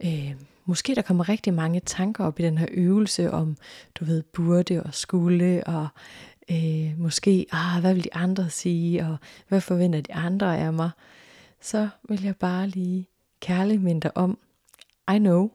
Øh, 0.03 0.35
måske 0.65 0.95
der 0.95 1.01
kommer 1.01 1.29
rigtig 1.29 1.53
mange 1.53 1.79
tanker 1.79 2.23
op 2.23 2.39
i 2.39 2.43
den 2.43 2.57
her 2.57 2.67
øvelse 2.71 3.31
om, 3.31 3.57
du 3.95 4.05
ved, 4.05 4.23
burde 4.23 4.83
og 4.83 4.93
skulle, 4.93 5.67
og 5.67 5.87
øh, 6.51 6.99
måske, 6.99 7.45
ah, 7.51 7.81
hvad 7.81 7.93
vil 7.93 8.03
de 8.03 8.13
andre 8.13 8.49
sige, 8.49 9.05
og 9.05 9.17
hvad 9.47 9.61
forventer 9.61 10.01
de 10.01 10.13
andre 10.13 10.57
af 10.57 10.73
mig 10.73 10.89
så 11.61 11.89
vil 12.09 12.23
jeg 12.23 12.35
bare 12.35 12.67
lige 12.67 13.07
kærligt 13.39 13.83
minde 13.83 14.01
dig 14.01 14.17
om, 14.17 14.39
I 15.15 15.17
know, 15.17 15.49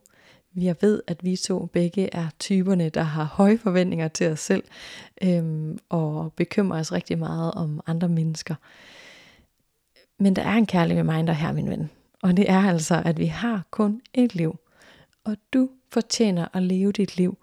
jeg 0.57 0.77
ved, 0.81 1.03
at 1.07 1.25
vi 1.25 1.37
to 1.37 1.67
begge 1.67 2.15
er 2.15 2.29
typerne, 2.39 2.89
der 2.89 3.03
har 3.03 3.25
høje 3.25 3.59
forventninger 3.59 4.09
til 4.09 4.31
os 4.31 4.41
selv, 4.41 4.65
øhm, 5.23 5.79
og 5.89 6.33
bekymrer 6.33 6.81
os 6.81 6.93
rigtig 6.93 7.19
meget 7.19 7.53
om 7.55 7.81
andre 7.87 8.09
mennesker. 8.09 8.55
Men 10.19 10.37
der 10.37 10.43
er 10.43 10.55
en 10.55 10.67
kærlig 10.67 10.99
reminder 10.99 11.33
her, 11.33 11.53
min 11.53 11.71
ven. 11.71 11.91
Og 12.23 12.37
det 12.37 12.51
er 12.51 12.69
altså, 12.69 13.03
at 13.05 13.19
vi 13.19 13.27
har 13.27 13.63
kun 13.71 14.01
et 14.15 14.35
liv. 14.35 14.59
Og 15.25 15.37
du 15.53 15.71
fortjener 15.93 16.49
at 16.53 16.63
leve 16.63 16.93
dit 16.93 17.17
liv, 17.17 17.39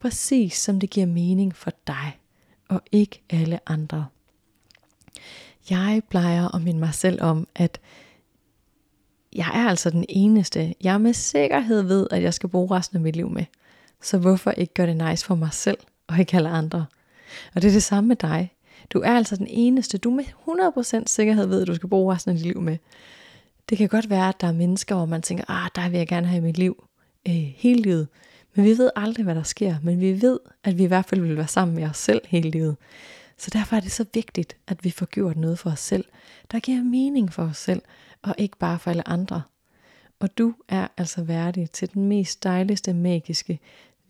præcis 0.00 0.54
som 0.54 0.80
det 0.80 0.90
giver 0.90 1.06
mening 1.06 1.56
for 1.56 1.72
dig, 1.86 2.18
og 2.68 2.82
ikke 2.92 3.22
alle 3.30 3.60
andre. 3.66 4.06
Jeg 5.70 6.02
plejer 6.10 6.54
at 6.54 6.62
minde 6.62 6.80
mig 6.80 6.94
selv 6.94 7.22
om, 7.22 7.48
at 7.54 7.80
jeg 9.32 9.50
er 9.54 9.68
altså 9.68 9.90
den 9.90 10.04
eneste, 10.08 10.74
jeg 10.82 11.00
med 11.00 11.12
sikkerhed 11.12 11.82
ved, 11.82 12.06
at 12.10 12.22
jeg 12.22 12.34
skal 12.34 12.48
bruge 12.48 12.76
resten 12.76 12.96
af 12.96 13.02
mit 13.02 13.16
liv 13.16 13.30
med. 13.30 13.44
Så 14.02 14.18
hvorfor 14.18 14.50
ikke 14.50 14.74
gøre 14.74 14.86
det 14.86 14.96
nice 14.96 15.26
for 15.26 15.34
mig 15.34 15.52
selv, 15.52 15.78
og 16.06 16.18
ikke 16.18 16.36
alle 16.36 16.48
andre? 16.48 16.86
Og 17.54 17.62
det 17.62 17.68
er 17.68 17.72
det 17.72 17.82
samme 17.82 18.08
med 18.08 18.16
dig. 18.16 18.52
Du 18.90 19.00
er 19.00 19.16
altså 19.16 19.36
den 19.36 19.46
eneste, 19.50 19.98
du 19.98 20.10
med 20.10 20.24
100% 21.02 21.02
sikkerhed 21.06 21.46
ved, 21.46 21.62
at 21.62 21.66
du 21.66 21.74
skal 21.74 21.88
bruge 21.88 22.14
resten 22.14 22.30
af 22.30 22.36
dit 22.36 22.46
liv 22.46 22.60
med. 22.60 22.76
Det 23.68 23.78
kan 23.78 23.88
godt 23.88 24.10
være, 24.10 24.28
at 24.28 24.40
der 24.40 24.46
er 24.46 24.52
mennesker, 24.52 24.94
hvor 24.94 25.06
man 25.06 25.22
tænker, 25.22 25.44
ah, 25.48 25.70
der 25.74 25.88
vil 25.88 25.98
jeg 25.98 26.08
gerne 26.08 26.26
have 26.26 26.38
i 26.38 26.44
mit 26.44 26.58
liv 26.58 26.84
øh, 27.28 27.52
hele 27.56 27.82
livet. 27.82 28.08
Men 28.54 28.64
vi 28.64 28.78
ved 28.78 28.90
aldrig, 28.96 29.24
hvad 29.24 29.34
der 29.34 29.42
sker. 29.42 29.76
Men 29.82 30.00
vi 30.00 30.22
ved, 30.22 30.38
at 30.64 30.78
vi 30.78 30.82
i 30.82 30.86
hvert 30.86 31.04
fald 31.04 31.20
vil 31.20 31.36
være 31.36 31.48
sammen 31.48 31.76
med 31.76 31.84
os 31.84 31.96
selv 31.96 32.20
hele 32.28 32.50
livet. 32.50 32.76
Så 33.40 33.50
derfor 33.52 33.76
er 33.76 33.80
det 33.80 33.92
så 33.92 34.06
vigtigt, 34.14 34.56
at 34.66 34.84
vi 34.84 34.90
får 34.90 35.06
gjort 35.06 35.36
noget 35.36 35.58
for 35.58 35.70
os 35.70 35.80
selv, 35.80 36.04
der 36.50 36.60
giver 36.60 36.82
mening 36.82 37.32
for 37.32 37.42
os 37.42 37.56
selv, 37.56 37.82
og 38.22 38.34
ikke 38.38 38.58
bare 38.58 38.78
for 38.78 38.90
alle 38.90 39.08
andre. 39.08 39.42
Og 40.18 40.38
du 40.38 40.54
er 40.68 40.88
altså 40.96 41.22
værdig 41.22 41.70
til 41.70 41.94
den 41.94 42.08
mest 42.08 42.44
dejligste 42.44 42.94
magiske 42.94 43.60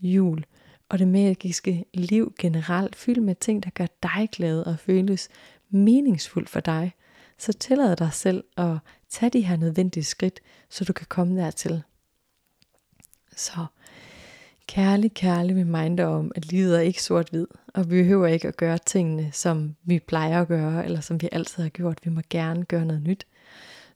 jul, 0.00 0.44
og 0.88 0.98
det 0.98 1.08
magiske 1.08 1.84
liv 1.94 2.34
generelt, 2.38 2.96
fyldt 2.96 3.22
med 3.22 3.34
ting, 3.34 3.62
der 3.62 3.70
gør 3.70 3.86
dig 4.02 4.28
glad 4.32 4.62
og 4.62 4.78
føles 4.78 5.28
meningsfuldt 5.68 6.48
for 6.48 6.60
dig. 6.60 6.92
Så 7.38 7.52
tillad 7.52 7.96
dig 7.96 8.12
selv 8.12 8.44
at 8.56 8.76
tage 9.10 9.30
de 9.30 9.40
her 9.40 9.56
nødvendige 9.56 10.04
skridt, 10.04 10.40
så 10.68 10.84
du 10.84 10.92
kan 10.92 11.06
komme 11.08 11.40
dertil. 11.40 11.82
Så 13.36 13.66
kærlig, 14.70 15.14
kærlig 15.14 15.56
reminder 15.56 16.06
om, 16.06 16.32
at 16.34 16.46
livet 16.46 16.76
er 16.76 16.80
ikke 16.80 17.02
sort-hvid, 17.02 17.46
og 17.74 17.90
vi 17.90 18.02
behøver 18.02 18.26
ikke 18.26 18.48
at 18.48 18.56
gøre 18.56 18.78
tingene, 18.78 19.30
som 19.32 19.74
vi 19.84 19.98
plejer 19.98 20.40
at 20.40 20.48
gøre, 20.48 20.84
eller 20.84 21.00
som 21.00 21.22
vi 21.22 21.28
altid 21.32 21.62
har 21.62 21.70
gjort. 21.70 21.98
Vi 22.04 22.10
må 22.10 22.20
gerne 22.30 22.64
gøre 22.64 22.84
noget 22.84 23.02
nyt. 23.02 23.26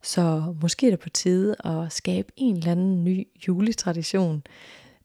Så 0.03 0.55
måske 0.63 0.87
er 0.87 0.91
det 0.91 0.99
på 0.99 1.09
tide 1.09 1.57
at 1.65 1.93
skabe 1.93 2.33
en 2.37 2.57
eller 2.57 2.73
anden 2.73 3.05
ny 3.05 3.27
juletradition, 3.49 4.43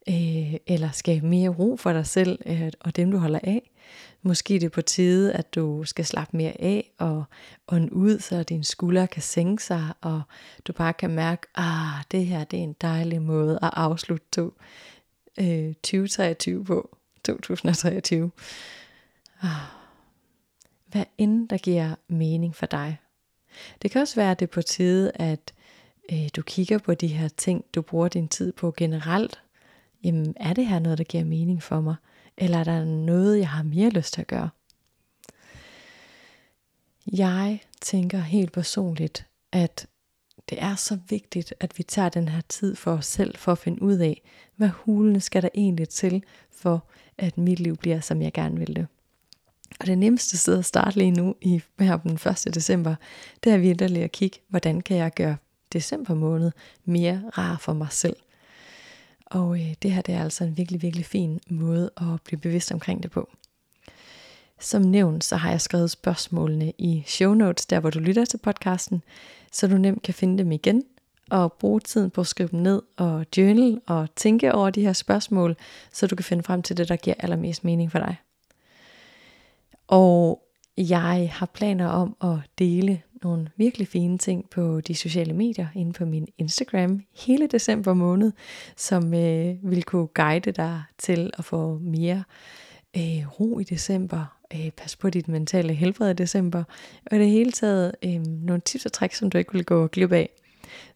øh, 0.10 0.54
eller 0.68 0.92
skabe 0.92 1.26
mere 1.26 1.50
ro 1.50 1.76
for 1.76 1.94
dig 1.94 2.06
selv 2.06 2.40
øh, 2.46 2.72
og 2.80 2.96
dem, 2.96 3.12
du 3.12 3.18
holder 3.18 3.40
af. 3.44 3.72
Måske 4.22 4.56
er 4.56 4.60
det 4.60 4.72
på 4.72 4.82
tide, 4.82 5.34
at 5.34 5.56
du 5.56 5.84
skal 5.84 6.06
slappe 6.06 6.38
mere 6.38 6.62
af 6.62 6.92
og 6.98 7.24
ånde 7.68 7.94
ud, 7.94 8.20
så 8.20 8.44
dine 8.44 8.64
skuldre 8.64 9.08
kan 9.08 9.22
sænke 9.22 9.64
sig, 9.64 9.84
og 10.02 10.22
du 10.68 10.74
bare 10.74 10.94
kan 10.94 11.10
mærke, 11.10 11.48
ah, 11.56 12.04
det 12.12 12.26
her 12.26 12.44
det 12.44 12.60
er 12.60 12.64
en 12.64 12.76
dejlig 12.82 13.22
måde 13.22 13.60
at 13.62 13.70
afslutte 13.74 14.26
to, 14.32 14.54
øh, 15.40 15.74
2023 15.74 16.66
på. 16.66 16.98
2023. 17.26 18.32
Ah. 19.42 19.50
Hvad 20.86 21.06
end 21.18 21.50
der 21.50 21.58
giver 21.58 21.96
mening 22.08 22.56
for 22.56 22.66
dig. 22.66 22.98
Det 23.82 23.92
kan 23.92 24.02
også 24.02 24.16
være, 24.16 24.32
at 24.32 24.40
det 24.40 24.46
er 24.46 24.52
på 24.52 24.62
tide, 24.62 25.12
at 25.16 25.54
øh, 26.12 26.30
du 26.36 26.42
kigger 26.42 26.78
på 26.78 26.94
de 26.94 27.08
her 27.08 27.28
ting, 27.28 27.66
du 27.76 27.82
bruger 27.82 28.08
din 28.08 28.28
tid 28.28 28.52
på 28.52 28.74
generelt. 28.78 29.42
Jamen, 30.04 30.34
er 30.38 30.54
det 30.54 30.68
her 30.68 30.80
noget, 30.80 30.98
der 30.98 31.04
giver 31.04 31.24
mening 31.24 31.64
for 31.64 31.82
mig? 31.82 31.96
Eller 32.38 32.58
er 32.58 32.64
der 32.64 32.86
noget, 32.86 33.40
jeg 33.40 33.50
har 33.50 33.64
mere 33.64 33.90
lyst 33.90 34.14
til 34.14 34.22
at 34.22 34.28
gøre? 34.28 34.50
Jeg 37.14 37.60
tænker 37.82 38.20
helt 38.20 38.52
personligt, 38.52 39.26
at 39.52 39.88
det 40.50 40.62
er 40.62 40.76
så 40.76 40.98
vigtigt, 41.10 41.54
at 41.60 41.78
vi 41.78 41.84
tager 41.84 42.10
den 42.10 42.28
her 42.28 42.42
tid 42.50 42.76
for 42.76 42.92
os 42.92 43.06
selv, 43.06 43.38
for 43.38 43.52
at 43.52 43.58
finde 43.58 43.82
ud 43.82 43.98
af, 43.98 44.22
hvad 44.56 44.70
hulene 44.70 45.20
skal 45.20 45.42
der 45.42 45.50
egentlig 45.54 45.90
til, 45.90 46.24
for 46.52 46.84
at 47.18 47.38
mit 47.38 47.60
liv 47.60 47.78
bliver, 47.78 48.00
som 48.00 48.22
jeg 48.22 48.34
gerne 48.34 48.60
vil 48.60 48.76
det. 48.76 48.88
Og 49.80 49.88
det 49.88 49.98
nemmeste 49.98 50.38
sted 50.38 50.60
at 50.60 50.66
starte 50.66 50.98
lige 50.98 51.12
nu, 51.12 51.36
i 51.42 51.62
her 51.80 51.98
den 51.98 52.12
1. 52.48 52.56
december, 52.56 52.96
det 53.44 53.54
er 53.54 53.58
virkelig 53.58 54.04
at 54.04 54.12
kigge, 54.12 54.40
hvordan 54.48 54.82
kan 54.82 54.98
jeg 54.98 55.14
gøre 55.14 55.38
december 55.74 56.14
måned 56.14 56.52
mere 56.86 57.24
rar 57.38 57.58
for 57.58 57.74
mig 57.74 57.88
selv. 57.92 58.16
Og 59.26 59.60
øh, 59.60 59.74
det 59.82 59.92
her 59.92 60.02
det 60.02 60.16
er 60.16 60.24
altså 60.24 60.44
en 60.44 60.58
virkelig, 60.58 60.82
virkelig 60.82 61.06
fin 61.06 61.40
måde 61.50 61.92
at 61.98 62.22
blive 62.26 62.40
bevidst 62.40 62.72
omkring 62.72 63.04
det 63.04 63.12
på. 63.12 63.30
Som 64.60 64.82
nævnt, 64.82 65.24
så 65.24 65.36
har 65.36 65.50
jeg 65.50 65.62
skrevet 65.62 65.92
spørgsmålene 65.92 66.74
i 66.78 67.04
show 67.08 67.34
notes, 67.34 67.66
der 67.66 67.80
hvor 67.80 67.90
du 67.90 68.00
lytter 68.00 68.26
til 68.26 68.38
podcasten, 68.38 69.04
så 69.52 69.68
du 69.68 69.78
nemt 69.78 70.04
kan 70.04 70.14
finde 70.14 70.38
dem 70.38 70.52
igen 70.52 70.84
og 71.30 71.54
bruge 71.54 71.80
tiden 71.80 72.10
på 72.10 72.22
at 72.22 72.28
skrive 72.28 72.50
dem 72.52 72.60
ned 72.60 72.82
og 72.98 73.26
journal 73.38 73.82
og 73.88 74.16
tænke 74.16 74.54
over 74.54 74.70
de 74.70 74.82
her 74.82 74.94
spørgsmål, 74.94 75.56
så 75.94 76.08
du 76.08 76.16
kan 76.16 76.24
finde 76.24 76.44
frem 76.44 76.62
til 76.62 76.78
det, 76.78 76.90
der 76.90 76.96
giver 76.96 77.16
allermest 77.20 77.64
mening 77.64 77.92
for 77.92 78.00
dig. 78.00 78.16
Og 79.88 80.44
jeg 80.78 81.32
har 81.34 81.46
planer 81.46 81.88
om 81.88 82.16
at 82.22 82.38
dele 82.60 83.02
nogle 83.24 83.50
virkelig 83.58 83.88
fine 83.88 84.18
ting 84.18 84.50
på 84.50 84.82
de 84.82 84.96
sociale 84.96 85.34
medier, 85.34 85.68
inde 85.76 85.94
på 85.94 86.06
min 86.06 86.28
Instagram, 86.38 87.02
hele 87.26 87.48
december 87.48 87.94
måned, 87.94 88.32
som 88.76 89.14
øh, 89.14 89.56
vil 89.72 89.84
kunne 89.84 90.08
guide 90.08 90.52
dig 90.52 90.84
til 90.98 91.32
at 91.38 91.46
få 91.46 91.78
mere 91.78 92.24
øh, 92.98 93.40
ro 93.40 93.60
i 93.60 93.64
december, 93.64 94.39
øh, 94.54 94.72
pas 94.72 94.96
på 94.96 95.10
dit 95.10 95.28
mentale 95.28 95.74
helbred 95.74 96.10
i 96.10 96.14
december, 96.14 96.64
og 97.12 97.18
i 97.18 97.20
det 97.20 97.30
hele 97.30 97.52
taget 97.52 97.96
øh, 98.04 98.22
nogle 98.26 98.62
tips 98.62 98.86
og 98.86 98.92
tricks, 98.92 99.18
som 99.18 99.30
du 99.30 99.38
ikke 99.38 99.54
vil 99.54 99.66
gå 99.66 99.88
glip 99.88 100.12
af. 100.12 100.30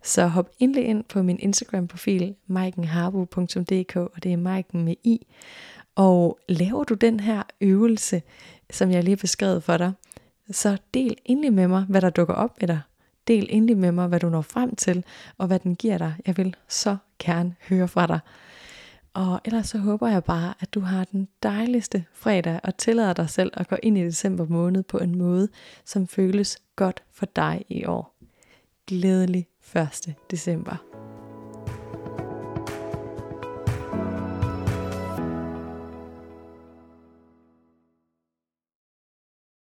Så 0.04 0.28
hop 0.28 0.50
endelig 0.60 0.86
ind 0.86 1.04
på 1.04 1.24
min 1.24 1.40
Instagram-profil, 1.40 2.36
maikenharbo.dk, 2.48 3.96
og 3.96 4.24
det 4.24 4.34
er 4.34 4.38
Maiken 4.38 4.86
med 4.86 4.96
i. 5.04 5.28
Og 5.96 6.40
laver 6.50 6.84
du 6.84 6.94
den 6.94 7.20
her 7.20 7.44
øvelse, 7.62 8.22
som 8.72 8.92
jeg 8.92 9.04
lige 9.04 9.16
har 9.16 9.22
beskrevet 9.22 9.64
for 9.64 9.78
dig, 9.78 9.92
så 10.52 10.78
del 10.94 11.18
endelig 11.26 11.54
med 11.54 11.68
mig, 11.68 11.86
hvad 11.90 12.02
der 12.02 12.10
dukker 12.10 12.34
op 12.34 12.62
med 12.62 12.68
dig. 12.68 12.82
Del 13.28 13.48
endelig 13.50 13.78
med 13.78 13.92
mig, 13.92 14.08
hvad 14.08 14.20
du 14.20 14.30
når 14.30 14.42
frem 14.42 14.76
til, 14.76 15.04
og 15.38 15.48
hvad 15.48 15.60
den 15.60 15.76
giver 15.76 15.98
dig. 15.98 16.14
Jeg 16.26 16.38
vil 16.38 16.56
så 16.68 16.98
gerne 17.20 17.56
høre 17.70 17.88
fra 17.88 18.08
dig. 18.08 18.20
Og 19.14 19.42
ellers 19.46 19.68
så 19.68 19.78
håber 19.78 20.08
jeg 20.08 20.24
bare, 20.24 20.54
at 20.60 20.74
du 20.74 20.80
har 20.80 21.04
den 21.04 21.28
dejligste 21.44 22.06
fredag 22.14 22.60
og 22.64 22.78
tillader 22.78 23.14
dig 23.14 23.30
selv 23.30 23.52
at 23.54 23.68
gå 23.68 23.76
ind 23.84 23.98
i 23.98 24.04
december 24.04 24.46
måned 24.46 24.84
på 24.84 24.98
en 24.98 25.18
måde, 25.18 25.50
som 25.86 26.08
føles 26.08 26.58
godt 26.76 27.04
for 27.12 27.26
dig 27.26 27.66
i 27.70 27.86
år. 27.86 28.16
Glædelig 28.88 29.48
1. 29.76 30.16
december. 30.32 30.93